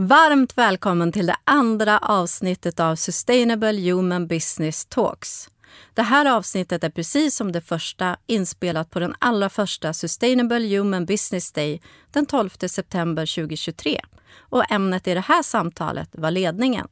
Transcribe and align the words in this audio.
Varmt 0.00 0.58
välkommen 0.58 1.12
till 1.12 1.26
det 1.26 1.36
andra 1.44 1.98
avsnittet 1.98 2.80
av 2.80 2.96
Sustainable 2.96 3.90
Human 3.90 4.26
Business 4.26 4.86
Talks. 4.86 5.50
Det 5.94 6.02
här 6.02 6.36
avsnittet 6.36 6.84
är 6.84 6.90
precis 6.90 7.36
som 7.36 7.52
det 7.52 7.60
första 7.60 8.16
inspelat 8.26 8.90
på 8.90 9.00
den 9.00 9.14
allra 9.18 9.48
första 9.48 9.92
Sustainable 9.92 10.76
Human 10.76 11.06
Business 11.06 11.52
Day 11.52 11.82
den 12.10 12.26
12 12.26 12.50
september 12.50 13.34
2023. 13.34 14.00
Och 14.38 14.72
ämnet 14.72 15.06
i 15.08 15.14
det 15.14 15.20
här 15.20 15.42
samtalet 15.42 16.08
var 16.12 16.30
ledningen. 16.30 16.88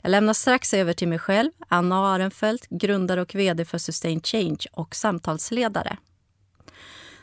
Jag 0.00 0.10
lämnar 0.10 0.32
strax 0.32 0.74
över 0.74 0.92
till 0.92 1.08
mig 1.08 1.18
själv, 1.18 1.50
Anna 1.68 1.96
Arenfeldt, 1.96 2.66
grundare 2.70 3.22
och 3.22 3.34
vd 3.34 3.64
för 3.64 3.78
Sustain 3.78 4.20
Change 4.20 4.66
och 4.72 4.94
samtalsledare. 4.94 5.96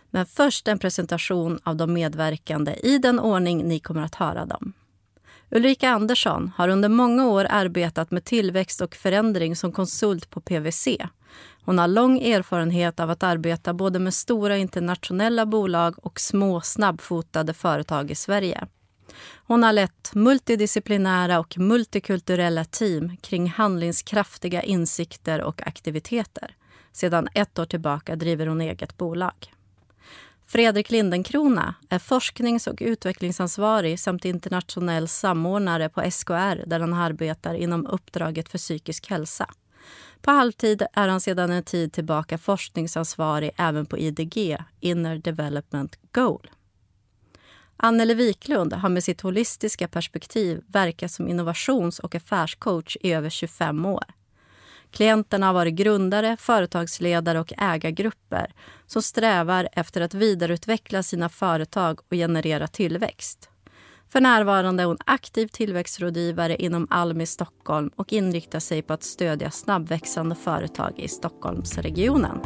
Men 0.10 0.26
först 0.26 0.68
en 0.68 0.80
presentation 0.80 1.60
av 1.64 1.76
de 1.76 1.94
medverkande 1.94 2.74
i 2.84 2.98
den 2.98 3.20
ordning 3.20 3.68
ni 3.68 3.80
kommer 3.80 4.02
att 4.02 4.16
höra 4.16 4.46
dem. 4.46 4.74
Ulrika 5.52 5.90
Andersson 5.90 6.52
har 6.56 6.68
under 6.70 6.90
många 6.90 7.28
år 7.28 7.48
arbetat 7.50 8.12
med 8.12 8.26
tillväxt 8.26 8.82
och 8.82 8.96
förändring 8.96 9.56
som 9.56 9.72
konsult 9.72 10.30
på 10.30 10.42
PWC. 10.42 10.88
Hon 11.66 11.80
har 11.80 11.88
lång 11.88 12.20
erfarenhet 12.22 13.00
av 13.00 13.10
att 13.10 13.24
arbeta 13.24 13.74
både 13.74 14.00
med 14.00 14.14
stora 14.14 14.58
internationella 14.58 15.46
bolag 15.46 16.06
och 16.06 16.20
små 16.20 16.62
snabbfotade 16.62 17.54
företag 17.54 18.12
i 18.12 18.16
Sverige. 18.16 18.68
Hon 19.36 19.64
har 19.64 19.74
lett 19.74 20.12
multidisciplinära 20.14 21.40
och 21.40 21.58
multikulturella 21.58 22.66
team 22.66 23.18
kring 23.18 23.50
handlingskraftiga 23.50 24.62
insikter 24.64 25.42
och 25.42 25.68
aktiviteter. 25.68 26.56
Sedan 26.92 27.28
ett 27.34 27.60
år 27.60 27.66
tillbaka 27.66 28.16
driver 28.16 28.48
hon 28.48 28.62
eget 28.62 28.98
bolag. 28.98 29.54
Fredrik 30.52 30.92
Lindenkrona 30.92 31.76
är 31.90 32.00
forsknings 32.00 32.68
och 32.68 32.78
utvecklingsansvarig 32.82 34.00
samt 34.00 34.26
internationell 34.26 35.08
samordnare 35.08 35.90
på 35.90 36.12
SKR 36.12 36.66
där 36.66 36.80
han 36.80 36.94
arbetar 36.94 37.54
inom 37.54 37.88
uppdraget 37.88 38.50
för 38.50 38.58
psykisk 38.58 39.10
hälsa. 39.10 39.50
På 40.22 40.32
halvtid 40.32 40.84
är 40.94 41.08
han 41.08 41.22
sedan 41.22 41.52
en 41.52 41.64
tid 41.64 41.94
tillbaka 41.94 42.38
forskningsansvarig 42.38 43.52
även 43.58 43.86
på 43.86 43.98
IDG, 43.98 44.58
Inner 44.80 45.18
Development 45.18 46.00
Goal. 46.12 46.50
Anneli 47.78 48.14
Wiklund 48.14 48.74
har 48.74 48.90
med 48.90 49.04
sitt 49.04 49.22
holistiska 49.22 49.88
perspektiv 49.88 50.62
verkat 50.68 51.12
som 51.12 51.28
innovations 51.28 52.00
och 52.00 52.16
affärscoach 52.16 52.98
i 53.02 53.14
över 53.14 53.30
25 53.30 53.86
år. 53.86 54.04
Klienterna 54.92 55.46
har 55.46 55.54
varit 55.54 55.74
grundare, 55.74 56.38
företagsledare 56.40 57.40
och 57.40 57.54
ägargrupper 57.58 58.54
som 58.92 59.02
strävar 59.02 59.70
efter 59.72 60.02
att 60.02 60.14
vidareutveckla 60.14 61.04
sina 61.04 61.30
företag 61.30 62.00
och 62.00 62.16
generera 62.16 62.68
tillväxt. 62.68 63.50
För 64.10 64.22
närvarande 64.22 64.84
är 64.84 64.88
hon 64.88 64.98
aktiv 65.06 65.48
tillväxtrådgivare 65.48 66.56
inom 66.56 66.88
Almi 66.90 67.26
Stockholm 67.26 67.90
och 67.96 68.14
inriktar 68.14 68.60
sig 68.60 68.82
på 68.82 68.94
att 68.94 69.04
stödja 69.04 69.52
snabbväxande 69.52 70.36
företag 70.36 70.94
i 71.00 71.08
Stockholmsregionen. 71.08 72.40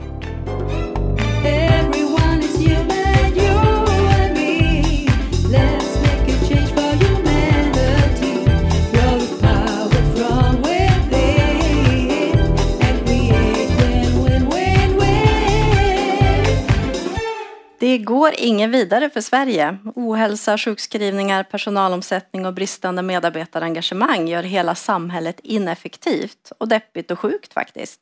Går 18.23 18.33
ingen 18.37 18.71
vidare 18.71 19.09
för 19.09 19.21
Sverige. 19.21 19.77
Ohälsa, 19.95 20.57
sjukskrivningar, 20.57 21.43
personalomsättning 21.43 22.45
och 22.45 22.53
bristande 22.53 23.01
medarbetarengagemang 23.01 24.27
gör 24.27 24.43
hela 24.43 24.75
samhället 24.75 25.39
ineffektivt 25.43 26.51
och 26.57 26.67
deppigt 26.67 27.11
och 27.11 27.19
sjukt 27.19 27.53
faktiskt. 27.53 27.99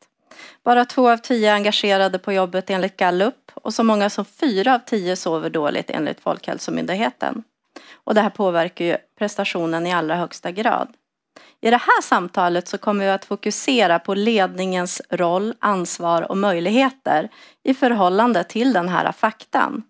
Bara 0.63 0.85
två 0.85 1.09
av 1.09 1.17
tio 1.17 1.49
är 1.49 1.53
engagerade 1.53 2.19
på 2.19 2.33
jobbet 2.33 2.69
enligt 2.69 2.97
Gallup 2.97 3.51
och 3.53 3.73
så 3.73 3.83
många 3.83 4.09
som 4.09 4.25
fyra 4.25 4.75
av 4.75 4.79
tio 4.79 5.15
sover 5.15 5.49
dåligt 5.49 5.89
enligt 5.89 6.19
Folkhälsomyndigheten. 6.19 7.43
Och 7.93 8.13
det 8.13 8.21
här 8.21 8.29
påverkar 8.29 8.85
ju 8.85 8.97
prestationen 9.19 9.87
i 9.87 9.93
allra 9.93 10.15
högsta 10.15 10.51
grad. 10.51 10.87
I 11.61 11.69
det 11.69 11.77
här 11.77 12.01
samtalet 12.01 12.67
så 12.67 12.77
kommer 12.77 13.05
vi 13.05 13.11
att 13.11 13.25
fokusera 13.25 13.99
på 13.99 14.13
ledningens 14.13 15.01
roll, 15.09 15.53
ansvar 15.59 16.31
och 16.31 16.37
möjligheter 16.37 17.29
i 17.63 17.73
förhållande 17.73 18.43
till 18.43 18.73
den 18.73 18.89
här 18.89 19.11
faktan. 19.11 19.83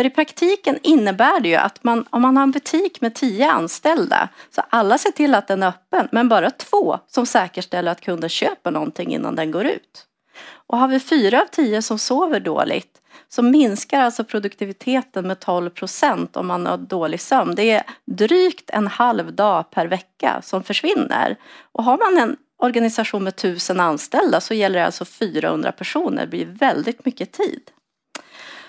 För 0.00 0.04
i 0.04 0.10
praktiken 0.10 0.78
innebär 0.82 1.40
det 1.40 1.48
ju 1.48 1.54
att 1.54 1.84
man, 1.84 2.04
om 2.10 2.22
man 2.22 2.36
har 2.36 2.42
en 2.42 2.50
butik 2.50 3.00
med 3.00 3.14
tio 3.14 3.50
anställda 3.50 4.28
så 4.50 4.62
alla 4.68 4.98
ser 4.98 5.10
till 5.10 5.34
att 5.34 5.48
den 5.48 5.62
är 5.62 5.68
öppen 5.68 6.08
men 6.12 6.28
bara 6.28 6.50
två 6.50 6.98
som 7.06 7.26
säkerställer 7.26 7.92
att 7.92 8.00
kunden 8.00 8.30
köper 8.30 8.70
någonting 8.70 9.14
innan 9.14 9.36
den 9.36 9.50
går 9.50 9.66
ut. 9.66 10.06
Och 10.50 10.78
har 10.78 10.88
vi 10.88 11.00
fyra 11.00 11.42
av 11.42 11.46
tio 11.46 11.82
som 11.82 11.98
sover 11.98 12.40
dåligt 12.40 13.00
så 13.28 13.42
minskar 13.42 14.00
alltså 14.00 14.24
produktiviteten 14.24 15.26
med 15.26 15.40
12 15.40 15.70
procent 15.70 16.36
om 16.36 16.46
man 16.46 16.66
har 16.66 16.76
dålig 16.78 17.20
sömn. 17.20 17.54
Det 17.54 17.70
är 17.70 17.82
drygt 18.04 18.70
en 18.70 18.86
halv 18.86 19.32
dag 19.32 19.70
per 19.70 19.86
vecka 19.86 20.40
som 20.42 20.62
försvinner. 20.62 21.36
Och 21.72 21.84
har 21.84 21.98
man 21.98 22.22
en 22.22 22.36
organisation 22.58 23.24
med 23.24 23.36
tusen 23.36 23.80
anställda 23.80 24.40
så 24.40 24.54
gäller 24.54 24.78
det 24.78 24.86
alltså 24.86 25.04
400 25.04 25.72
personer. 25.72 26.22
Det 26.22 26.28
blir 26.28 26.46
väldigt 26.46 27.04
mycket 27.04 27.32
tid. 27.32 27.70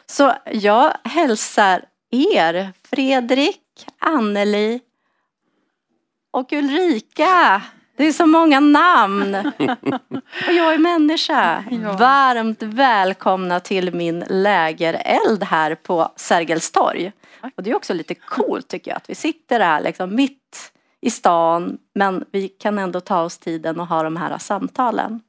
Så 0.10 0.34
jag 0.46 0.94
hälsar 1.04 1.86
er, 2.12 2.74
Fredrik, 2.90 3.62
Anneli 4.00 4.80
och 6.32 6.54
Ulrika 6.54 7.62
det 8.00 8.08
är 8.08 8.12
så 8.12 8.26
många 8.26 8.60
namn. 8.60 9.36
Och 10.48 10.54
jag 10.54 10.74
är 10.74 10.78
människa. 10.78 11.64
Ja. 11.72 11.94
Varmt 11.94 12.64
välkomna 12.64 13.60
till 13.60 13.94
min 13.94 14.20
lägereld 14.30 15.44
här 15.44 15.76
på 15.76 16.12
Sergels 16.16 16.72
torg. 16.72 17.12
Och 17.56 17.64
det 17.64 17.70
är 17.70 17.76
också 17.76 17.94
lite 17.94 18.16
coolt 18.16 18.68
tycker 18.68 18.92
jag 18.92 18.98
att 18.98 19.10
vi 19.10 19.16
sitter 19.16 19.60
här 19.60 19.82
liksom 19.82 20.16
mitt 20.16 20.72
i 21.02 21.10
stan 21.10 21.78
men 21.96 22.26
vi 22.32 22.48
kan 22.48 22.78
ändå 22.78 23.00
ta 23.00 23.22
oss 23.22 23.38
tiden 23.38 23.80
och 23.80 23.88
ha 23.88 24.04
de 24.04 24.18
här 24.18 24.38
samtalen. 24.38 25.22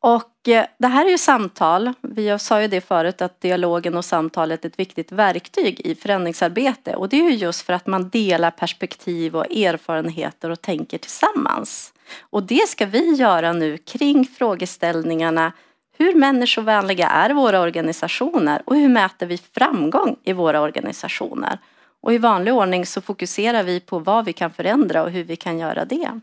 Och 0.00 0.31
Eh, 0.48 0.64
det 0.78 0.86
här 0.86 1.06
är 1.06 1.10
ju 1.10 1.18
samtal. 1.18 1.92
Vi 2.00 2.38
sa 2.38 2.62
ju 2.62 2.68
det 2.68 2.80
förut 2.80 3.22
att 3.22 3.40
dialogen 3.40 3.96
och 3.96 4.04
samtalet 4.04 4.64
är 4.64 4.68
ett 4.68 4.78
viktigt 4.78 5.12
verktyg 5.12 5.80
i 5.80 5.94
förändringsarbete. 5.94 6.96
Och 6.96 7.08
det 7.08 7.16
är 7.16 7.30
ju 7.30 7.36
just 7.36 7.66
för 7.66 7.72
att 7.72 7.86
man 7.86 8.08
delar 8.08 8.50
perspektiv 8.50 9.36
och 9.36 9.50
erfarenheter 9.50 10.50
och 10.50 10.62
tänker 10.62 10.98
tillsammans. 10.98 11.92
Och 12.20 12.42
det 12.42 12.68
ska 12.68 12.86
vi 12.86 13.14
göra 13.14 13.52
nu 13.52 13.78
kring 13.78 14.24
frågeställningarna 14.24 15.52
hur 15.98 16.14
människovänliga 16.14 17.08
är 17.08 17.30
våra 17.30 17.60
organisationer 17.60 18.62
och 18.64 18.76
hur 18.76 18.88
mäter 18.88 19.26
vi 19.26 19.38
framgång 19.38 20.16
i 20.24 20.32
våra 20.32 20.60
organisationer? 20.60 21.58
Och 22.02 22.12
i 22.12 22.18
vanlig 22.18 22.54
ordning 22.54 22.86
så 22.86 23.00
fokuserar 23.00 23.62
vi 23.62 23.80
på 23.80 23.98
vad 23.98 24.24
vi 24.24 24.32
kan 24.32 24.50
förändra 24.50 25.02
och 25.02 25.10
hur 25.10 25.24
vi 25.24 25.36
kan 25.36 25.58
göra 25.58 25.84
det. 25.84 26.20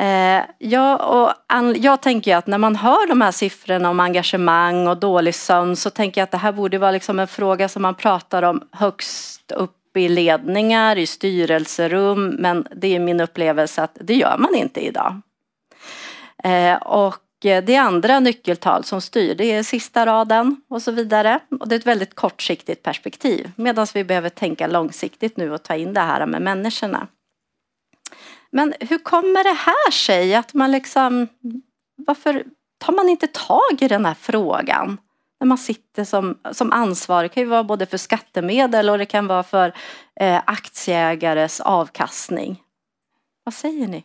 Eh, 0.00 0.44
ja, 0.58 0.96
och 0.96 1.32
jag 1.76 2.02
tänker 2.02 2.36
att 2.36 2.46
när 2.46 2.58
man 2.58 2.76
hör 2.76 3.08
de 3.08 3.20
här 3.20 3.32
siffrorna 3.32 3.90
om 3.90 4.00
engagemang 4.00 4.88
och 4.88 4.96
dålig 4.96 5.34
sömn 5.34 5.76
så 5.76 5.90
tänker 5.90 6.20
jag 6.20 6.24
att 6.24 6.30
det 6.30 6.38
här 6.38 6.52
borde 6.52 6.78
vara 6.78 6.90
liksom 6.90 7.18
en 7.18 7.28
fråga 7.28 7.68
som 7.68 7.82
man 7.82 7.94
pratar 7.94 8.42
om 8.42 8.68
högst 8.72 9.52
upp 9.52 9.96
i 9.96 10.08
ledningar, 10.08 10.98
i 10.98 11.06
styrelserum, 11.06 12.28
men 12.28 12.66
det 12.76 12.96
är 12.96 13.00
min 13.00 13.20
upplevelse 13.20 13.82
att 13.82 13.98
det 14.00 14.14
gör 14.14 14.36
man 14.38 14.54
inte 14.54 14.80
idag. 14.80 15.20
Eh, 16.44 16.76
och 16.76 17.44
eh, 17.44 17.64
det 17.64 17.74
är 17.74 17.80
andra 17.80 18.20
nyckeltal 18.20 18.84
som 18.84 19.00
styr, 19.00 19.34
det 19.34 19.44
är 19.44 19.62
sista 19.62 20.06
raden 20.06 20.62
och 20.68 20.82
så 20.82 20.92
vidare. 20.92 21.40
Och 21.60 21.68
det 21.68 21.74
är 21.74 21.78
ett 21.78 21.86
väldigt 21.86 22.14
kortsiktigt 22.14 22.82
perspektiv 22.82 23.52
medan 23.56 23.86
vi 23.94 24.04
behöver 24.04 24.28
tänka 24.28 24.66
långsiktigt 24.66 25.36
nu 25.36 25.52
och 25.52 25.62
ta 25.62 25.74
in 25.74 25.94
det 25.94 26.00
här 26.00 26.26
med 26.26 26.42
människorna. 26.42 27.06
Men 28.52 28.74
hur 28.80 28.98
kommer 28.98 29.44
det 29.44 29.58
här 29.58 29.90
sig 29.90 30.34
att 30.34 30.54
man 30.54 30.70
liksom, 30.70 31.28
varför 31.96 32.44
tar 32.78 32.92
man 32.92 33.08
inte 33.08 33.26
tag 33.26 33.78
i 33.80 33.88
den 33.88 34.04
här 34.04 34.14
frågan? 34.14 34.98
När 35.40 35.46
man 35.46 35.58
sitter 35.58 36.04
som, 36.04 36.38
som 36.52 36.72
ansvarig, 36.72 37.30
det 37.30 37.34
kan 37.34 37.42
ju 37.42 37.48
vara 37.48 37.64
både 37.64 37.86
för 37.86 37.98
skattemedel 37.98 38.90
och 38.90 38.98
det 38.98 39.06
kan 39.06 39.26
vara 39.26 39.42
för 39.42 39.74
eh, 40.20 40.42
aktieägares 40.46 41.60
avkastning. 41.60 42.62
Vad 43.44 43.54
säger 43.54 43.88
ni? 43.88 44.04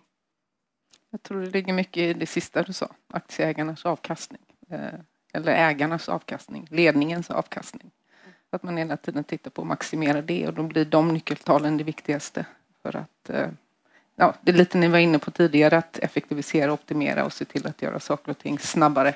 Jag 1.11 1.23
tror 1.23 1.41
det 1.41 1.49
ligger 1.49 1.73
mycket 1.73 1.97
i 1.97 2.13
det 2.13 2.25
sista 2.25 2.63
du 2.63 2.73
sa, 2.73 2.89
aktieägarnas 3.13 3.85
avkastning. 3.85 4.41
Eh, 4.69 4.99
eller 5.33 5.51
ägarnas 5.51 6.09
avkastning, 6.09 6.67
ledningens 6.71 7.29
avkastning. 7.29 7.91
Att 8.49 8.63
man 8.63 8.77
hela 8.77 8.97
tiden 8.97 9.23
tittar 9.23 9.51
på 9.51 9.61
att 9.61 9.67
maximera 9.67 10.21
det 10.21 10.47
och 10.47 10.53
då 10.53 10.63
blir 10.63 10.85
de 10.85 11.07
nyckeltalen 11.07 11.77
det 11.77 11.83
viktigaste 11.83 12.45
för 12.81 12.95
att 12.95 13.29
eh, 13.29 13.47
ja, 14.15 14.33
det 14.41 14.51
är 14.51 14.55
lite 14.55 14.77
ni 14.77 14.87
var 14.87 14.99
inne 14.99 15.19
på 15.19 15.31
tidigare, 15.31 15.77
att 15.77 15.99
effektivisera, 15.99 16.73
optimera 16.73 17.25
och 17.25 17.33
se 17.33 17.45
till 17.45 17.67
att 17.67 17.81
göra 17.81 17.99
saker 17.99 18.31
och 18.31 18.37
ting 18.37 18.59
snabbare 18.59 19.15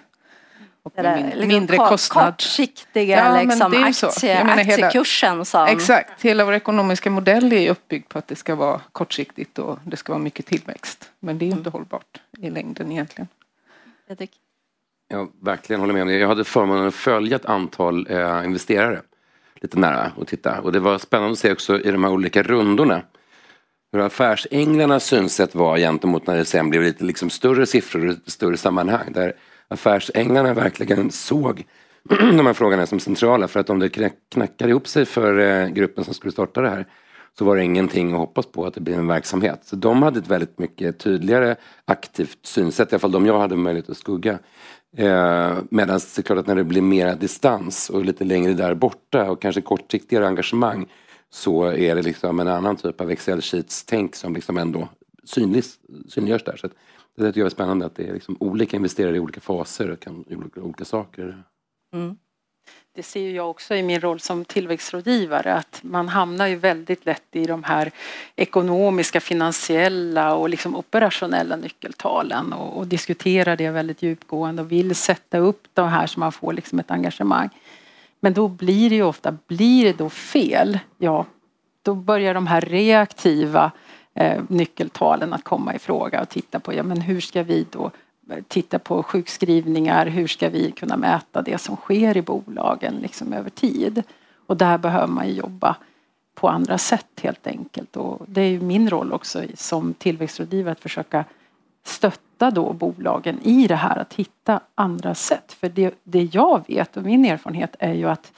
och 0.83 0.93
med 0.95 1.15
min, 1.15 1.25
liksom 1.25 1.47
mindre 1.47 1.77
kort, 1.77 1.89
kostnad. 1.89 2.25
Kortsiktiga 2.25 3.17
ja, 3.17 3.41
liksom, 3.41 3.83
aktie, 3.83 4.43
aktiekursen 4.43 5.31
hela, 5.31 5.45
som... 5.45 5.67
Exakt, 5.67 6.23
hela 6.23 6.45
vår 6.45 6.53
ekonomiska 6.53 7.09
modell 7.09 7.53
är 7.53 7.71
uppbyggd 7.71 8.09
på 8.09 8.19
att 8.19 8.27
det 8.27 8.35
ska 8.35 8.55
vara 8.55 8.81
kortsiktigt 8.91 9.59
och 9.59 9.79
det 9.83 9.97
ska 9.97 10.13
vara 10.13 10.23
mycket 10.23 10.45
tillväxt. 10.45 11.11
Men 11.19 11.37
det 11.37 11.45
är 11.45 11.47
inte 11.47 11.59
mm. 11.59 11.71
hållbart 11.71 12.21
i 12.37 12.49
längden 12.49 12.91
egentligen. 12.91 13.27
Jag 15.07 15.29
verkligen 15.41 15.79
håller 15.79 15.93
med 15.93 16.01
om 16.01 16.07
det. 16.07 16.17
Jag 16.17 16.27
hade 16.27 16.43
förmånen 16.43 16.87
att 16.87 16.95
följa 16.95 17.35
ett 17.35 17.45
antal 17.45 18.07
eh, 18.09 18.45
investerare 18.45 19.01
lite 19.61 19.79
nära 19.79 20.11
och 20.15 20.27
titta. 20.27 20.61
Och 20.61 20.71
det 20.71 20.79
var 20.79 20.97
spännande 20.97 21.31
att 21.31 21.39
se 21.39 21.51
också 21.51 21.79
i 21.79 21.91
de 21.91 22.03
här 22.03 22.11
olika 22.11 22.43
rundorna 22.43 23.01
hur 23.91 23.99
affärsänglarnas 23.99 25.05
synsätt 25.05 25.55
var 25.55 25.77
gentemot 25.77 26.27
när 26.27 26.37
det 26.37 26.45
sen 26.45 26.69
blev 26.69 26.83
lite 26.83 27.03
liksom 27.03 27.29
större 27.29 27.65
siffror 27.65 28.17
och 28.25 28.31
större 28.31 28.57
sammanhang. 28.57 29.11
Där 29.13 29.33
affärsänglarna 29.67 30.53
verkligen 30.53 31.11
såg 31.11 31.63
de 32.09 32.45
här 32.45 32.53
frågorna 32.53 32.85
som 32.85 32.99
centrala 32.99 33.47
för 33.47 33.59
att 33.59 33.69
om 33.69 33.79
det 33.79 33.89
knackade 34.31 34.69
ihop 34.69 34.87
sig 34.87 35.05
för 35.05 35.39
eh, 35.39 35.67
gruppen 35.67 36.03
som 36.03 36.13
skulle 36.13 36.31
starta 36.31 36.61
det 36.61 36.69
här 36.69 36.85
så 37.37 37.45
var 37.45 37.55
det 37.55 37.63
ingenting 37.63 38.11
att 38.13 38.19
hoppas 38.19 38.45
på 38.45 38.65
att 38.65 38.73
det 38.73 38.81
blir 38.81 38.95
en 38.95 39.07
verksamhet. 39.07 39.59
Så 39.63 39.75
de 39.75 40.03
hade 40.03 40.19
ett 40.19 40.27
väldigt 40.27 40.59
mycket 40.59 40.99
tydligare 40.99 41.55
aktivt 41.85 42.39
synsätt, 42.43 42.91
i 42.91 42.95
alla 42.95 42.99
fall 42.99 43.11
de 43.11 43.25
jag 43.25 43.39
hade 43.39 43.55
möjlighet 43.55 43.89
att 43.89 43.97
skugga. 43.97 44.39
Eh, 44.97 45.57
Medan 45.69 45.99
det 46.15 46.17
är 46.17 46.21
klart 46.21 46.39
att 46.39 46.47
när 46.47 46.55
det 46.55 46.63
blir 46.63 46.81
mer 46.81 47.15
distans 47.15 47.89
och 47.89 48.05
lite 48.05 48.23
längre 48.23 48.53
där 48.53 48.73
borta 48.73 49.31
och 49.31 49.41
kanske 49.41 49.61
kortsiktigare 49.61 50.27
engagemang 50.27 50.87
så 51.29 51.63
är 51.63 51.95
det 51.95 52.01
liksom 52.01 52.39
en 52.39 52.47
annan 52.47 52.75
typ 52.75 53.01
av 53.01 53.11
Excel 53.11 53.41
sheets-tänk 53.41 54.15
som 54.15 54.33
liksom 54.33 54.57
ändå 54.57 54.89
synliggörs 56.07 56.43
där. 56.43 56.57
Så 56.57 56.67
det 57.15 57.25
tycker 57.25 57.39
jag 57.39 57.45
är 57.45 57.49
spännande 57.49 57.85
att 57.85 57.95
det 57.95 58.07
är 58.07 58.13
liksom 58.13 58.37
olika 58.39 58.77
investerare 58.77 59.15
i 59.15 59.19
olika 59.19 59.41
faser 59.41 59.89
och 59.89 59.99
kan 59.99 60.25
olika, 60.29 60.61
olika 60.61 60.85
saker. 60.85 61.43
Mm. 61.93 62.17
Det 62.95 63.03
ser 63.03 63.19
ju 63.19 63.31
jag 63.31 63.49
också 63.49 63.75
i 63.75 63.83
min 63.83 64.01
roll 64.01 64.19
som 64.19 64.45
tillväxtrådgivare 64.45 65.53
att 65.53 65.79
man 65.83 66.07
hamnar 66.07 66.47
ju 66.47 66.55
väldigt 66.55 67.05
lätt 67.05 67.23
i 67.31 67.45
de 67.45 67.63
här 67.63 67.91
ekonomiska, 68.35 69.21
finansiella 69.21 70.35
och 70.35 70.49
liksom 70.49 70.75
operationella 70.75 71.55
nyckeltalen 71.55 72.53
och, 72.53 72.77
och 72.77 72.87
diskuterar 72.87 73.55
det 73.55 73.69
väldigt 73.69 74.01
djupgående 74.01 74.61
och 74.61 74.71
vill 74.71 74.95
sätta 74.95 75.37
upp 75.37 75.67
de 75.73 75.89
här 75.89 76.07
så 76.07 76.19
man 76.19 76.31
får 76.31 76.53
liksom 76.53 76.79
ett 76.79 76.91
engagemang. 76.91 77.49
Men 78.19 78.33
då 78.33 78.47
blir 78.47 78.89
det 78.89 78.95
ju 78.95 79.03
ofta, 79.03 79.37
blir 79.47 79.83
det 79.85 79.97
då 79.97 80.09
fel, 80.09 80.79
ja 80.97 81.25
då 81.81 81.95
börjar 81.95 82.33
de 82.33 82.47
här 82.47 82.61
reaktiva 82.61 83.71
eh, 84.13 84.43
nyckeltalen 84.47 85.33
att 85.33 85.43
komma 85.43 85.75
i 85.75 85.79
fråga 85.79 86.21
och 86.21 86.29
titta 86.29 86.59
på, 86.59 86.73
ja 86.73 86.83
men 86.83 87.01
hur 87.01 87.21
ska 87.21 87.43
vi 87.43 87.65
då 87.71 87.91
eh, 88.29 88.43
titta 88.47 88.79
på 88.79 89.03
sjukskrivningar, 89.03 90.05
hur 90.05 90.27
ska 90.27 90.49
vi 90.49 90.71
kunna 90.71 90.97
mäta 90.97 91.41
det 91.41 91.57
som 91.57 91.75
sker 91.75 92.17
i 92.17 92.21
bolagen 92.21 92.95
liksom 92.95 93.33
över 93.33 93.49
tid? 93.49 94.03
Och 94.47 94.57
där 94.57 94.77
behöver 94.77 95.07
man 95.07 95.27
ju 95.27 95.33
jobba 95.33 95.75
på 96.35 96.49
andra 96.49 96.77
sätt 96.77 97.19
helt 97.21 97.47
enkelt. 97.47 97.95
Och 97.95 98.21
det 98.27 98.41
är 98.41 98.49
ju 98.49 98.61
min 98.61 98.89
roll 98.89 99.13
också 99.13 99.43
som 99.55 99.93
tillväxtrådgivare 99.93 100.71
att 100.71 100.79
försöka 100.79 101.25
stötta 101.83 102.28
då 102.39 102.73
bolagen 102.73 103.39
i 103.43 103.67
det 103.67 103.75
här 103.75 103.97
att 103.97 104.13
hitta 104.13 104.59
andra 104.75 105.15
sätt. 105.15 105.53
För 105.53 105.69
det, 105.69 105.95
det 106.03 106.23
jag 106.23 106.63
vet 106.67 106.97
och 106.97 107.03
min 107.03 107.25
erfarenhet 107.25 107.75
är 107.79 107.93
ju 107.93 108.09
att 108.09 108.31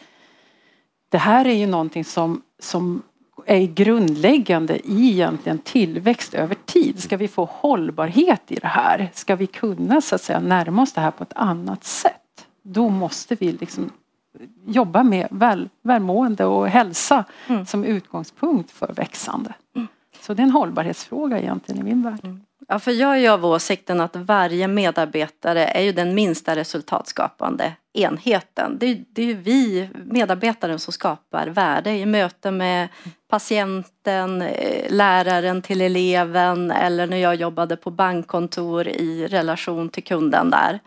det 1.10 1.18
här 1.18 1.46
är 1.46 1.54
ju 1.54 1.68
någonting 1.68 2.06
som, 2.06 2.42
som 2.60 3.02
är 3.46 3.66
grundläggande 3.66 4.80
i 4.88 5.12
egentligen 5.12 5.58
tillväxt 5.58 6.34
över 6.34 6.56
tid. 6.66 7.04
Ska 7.04 7.18
vi 7.18 7.28
få 7.28 7.46
hållbarhet 7.52 8.52
i 8.52 8.56
det 8.56 8.68
här, 8.68 9.10
ska 9.14 9.36
vi 9.36 9.48
kunna 9.48 10.02
så 10.02 10.16
att 10.16 10.22
säga 10.22 10.40
närma 10.40 10.82
oss 10.82 10.94
det 10.94 11.02
här 11.02 11.12
på 11.12 11.24
ett 11.24 11.34
annat 11.36 11.84
sätt, 11.84 12.48
då 12.62 12.90
måste 12.90 13.36
vi 13.36 13.52
liksom 13.52 13.92
jobba 14.66 15.04
med 15.04 15.28
väl, 15.32 15.70
välmående 15.82 16.46
och 16.46 16.70
hälsa 16.70 17.24
mm. 17.48 17.66
som 17.66 17.84
utgångspunkt 17.84 18.72
för 18.72 18.94
växande. 18.94 19.54
Mm. 19.76 19.88
Så 20.22 20.34
det 20.34 20.42
är 20.42 20.46
en 20.46 20.52
hållbarhetsfråga 20.52 21.40
egentligen 21.40 21.82
i 21.82 21.84
min 21.84 22.04
värld. 22.04 22.20
Mm. 22.24 22.42
Ja, 22.72 22.80
för 22.80 22.92
jag 22.92 23.12
är 23.12 23.20
ju 23.20 23.28
av 23.28 23.46
åsikten 23.46 24.02
att 24.02 24.16
varje 24.16 24.68
medarbetare 24.68 25.66
är 25.66 25.82
ju 25.82 25.92
den 25.92 26.16
minsta 26.16 26.56
resultatskapande 26.56 27.74
enheten. 27.94 28.78
Det 28.80 28.86
är, 28.86 29.04
det 29.10 29.22
är 29.22 29.26
ju 29.26 29.34
vi 29.34 29.90
medarbetaren 30.06 30.80
som 30.80 30.94
skapar 30.94 31.48
värde 31.48 31.92
i 31.92 32.06
möte 32.06 32.52
med 32.52 32.88
patienten, 33.30 34.42
eh, 34.42 34.92
läraren 34.94 35.62
till 35.62 35.82
eleven 35.82 36.72
eller 36.72 37.08
när 37.08 37.18
jag 37.18 37.36
jobbade 37.36 37.78
på 37.78 37.92
bankkontor 37.92 38.88
i 38.88 39.28
relation 39.28 39.90
till 39.90 40.04
kunden 40.04 40.50
där. 40.50 40.80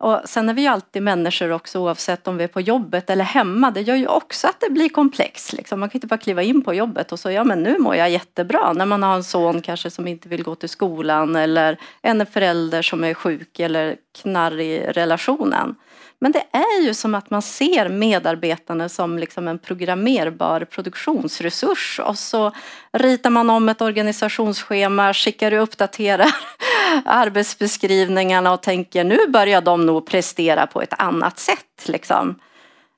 Och 0.00 0.20
sen 0.24 0.48
är 0.48 0.54
vi 0.54 0.62
ju 0.62 0.68
alltid 0.68 1.02
människor 1.02 1.50
också 1.50 1.78
oavsett 1.78 2.28
om 2.28 2.36
vi 2.36 2.44
är 2.44 2.48
på 2.48 2.60
jobbet 2.60 3.10
eller 3.10 3.24
hemma. 3.24 3.70
Det 3.70 3.80
gör 3.80 3.96
ju 3.96 4.06
också 4.06 4.46
att 4.46 4.60
det 4.60 4.70
blir 4.70 4.88
komplext. 4.88 5.52
Liksom. 5.52 5.80
Man 5.80 5.88
kan 5.88 5.96
inte 5.96 6.06
bara 6.06 6.18
kliva 6.18 6.42
in 6.42 6.62
på 6.62 6.74
jobbet 6.74 7.12
och 7.12 7.20
så 7.20 7.30
ja 7.30 7.44
men 7.44 7.62
nu 7.62 7.78
mår 7.78 7.96
jag 7.96 8.10
jättebra. 8.10 8.72
När 8.72 8.86
man 8.86 9.02
har 9.02 9.14
en 9.14 9.24
son 9.24 9.62
kanske 9.62 9.90
som 9.90 10.08
inte 10.08 10.28
vill 10.28 10.42
gå 10.42 10.54
till 10.54 10.68
skolan 10.68 11.36
eller 11.36 11.80
en 12.02 12.26
förälder 12.26 12.82
som 12.82 13.04
är 13.04 13.14
sjuk 13.14 13.60
eller 13.60 13.96
knarr 14.22 14.60
i 14.60 14.86
relationen. 14.92 15.74
Men 16.22 16.32
det 16.32 16.44
är 16.52 16.82
ju 16.82 16.94
som 16.94 17.14
att 17.14 17.30
man 17.30 17.42
ser 17.42 17.88
medarbetarna 17.88 18.88
som 18.88 19.18
liksom 19.18 19.48
en 19.48 19.58
programmerbar 19.58 20.64
produktionsresurs 20.64 22.00
och 22.04 22.18
så 22.18 22.52
ritar 22.92 23.30
man 23.30 23.50
om 23.50 23.68
ett 23.68 23.80
organisationsschema, 23.80 25.14
skickar 25.14 25.52
och 25.52 25.62
uppdaterar 25.62 26.28
arbetsbeskrivningarna 27.04 28.52
och 28.52 28.62
tänker 28.62 29.04
nu 29.04 29.26
börjar 29.28 29.60
de 29.60 29.86
nog 29.86 30.06
prestera 30.06 30.66
på 30.66 30.82
ett 30.82 30.94
annat 30.98 31.38
sätt. 31.38 31.88
Liksom. 31.88 32.40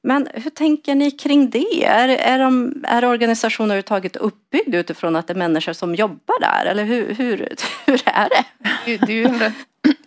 Men 0.02 0.28
hur 0.34 0.50
tänker 0.50 0.94
ni 0.94 1.10
kring 1.10 1.50
det? 1.50 1.84
Är, 1.84 2.08
är, 2.08 2.38
de, 2.38 2.75
är 2.88 3.04
organisationen 3.04 3.70
överhuvudtaget 3.70 4.16
uppbyggd 4.16 4.75
utifrån 4.75 5.16
att 5.16 5.26
det 5.26 5.32
är 5.32 5.38
människor 5.38 5.72
som 5.72 5.94
jobbar 5.94 6.40
där? 6.40 6.70
Eller 6.70 6.84
hur, 6.84 7.14
hur, 7.14 7.38
hur 7.87 8.02
är 8.04 8.28
det? 8.28 8.44
Det 8.84 9.12
är 9.12 9.16
ju 9.16 9.52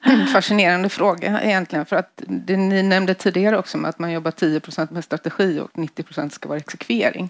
en 0.02 0.28
fascinerande 0.28 0.90
fråga 0.90 1.42
egentligen. 1.42 1.86
För 1.86 1.96
att 1.96 2.22
det 2.28 2.58
ni 2.58 2.84
nämnde 2.84 3.14
tidigare 3.14 3.58
också 3.58 3.78
med 3.78 3.90
att 3.90 4.00
man 4.00 4.12
jobbar 4.12 4.32
10% 4.32 4.94
med 4.94 5.04
strategi 5.04 5.60
och 5.60 5.72
90% 5.72 6.30
ska 6.30 6.50
vara 6.50 6.60
exekvering. 6.60 7.30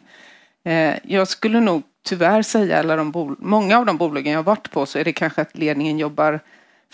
Eh, 0.65 0.93
jag 1.03 1.27
skulle 1.27 1.59
nog 1.59 1.83
tyvärr 2.05 2.41
säga, 2.41 2.79
alla 2.79 2.95
de 2.95 3.35
många 3.39 3.77
av 3.77 3.85
de 3.85 3.97
bolagen 3.97 4.31
jag 4.31 4.39
har 4.39 4.43
varit 4.43 4.71
på 4.71 4.85
så 4.85 4.99
är 4.99 5.03
det 5.03 5.13
kanske 5.13 5.41
att 5.41 5.57
ledningen 5.57 5.99
jobbar 5.99 6.39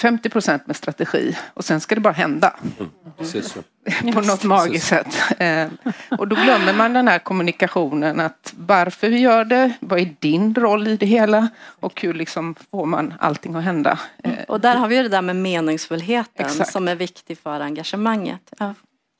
50 0.02 0.30
procent 0.30 0.68
med 0.68 0.76
strategi 0.76 1.38
och 1.54 1.66
sen 1.66 1.82
ska 1.82 1.96
det 1.96 2.02
bara 2.02 2.14
hända. 2.14 2.56
Mm. 2.80 2.92
På 4.14 4.22
något 4.22 4.44
magiskt 4.44 4.88
sätt. 4.88 5.18
Eh, 5.40 5.68
och 6.18 6.28
då 6.28 6.36
glömmer 6.36 6.74
man 6.74 6.94
den 6.94 7.08
här 7.08 7.20
kommunikationen 7.20 8.20
att 8.20 8.54
varför 8.58 9.10
vi 9.10 9.20
gör 9.20 9.46
det, 9.46 9.74
vad 9.80 10.00
är 10.00 10.16
din 10.20 10.56
roll 10.56 10.88
i 10.88 10.98
det 10.98 11.06
hela 11.06 11.48
och 11.80 12.02
hur 12.02 12.14
liksom 12.14 12.56
får 12.72 12.86
man 12.86 13.14
allting 13.20 13.56
att 13.56 13.64
hända. 13.64 14.00
Eh, 14.24 14.44
och 14.48 14.60
där 14.60 14.76
har 14.76 14.88
vi 14.88 15.04
det 15.04 15.10
där 15.10 15.22
med 15.22 15.36
meningsfullheten 15.36 16.46
Exakt. 16.46 16.72
som 16.72 16.88
är 16.88 16.96
viktig 16.96 17.38
för 17.38 17.60
engagemanget. 17.60 18.54
Ja. 18.60 18.74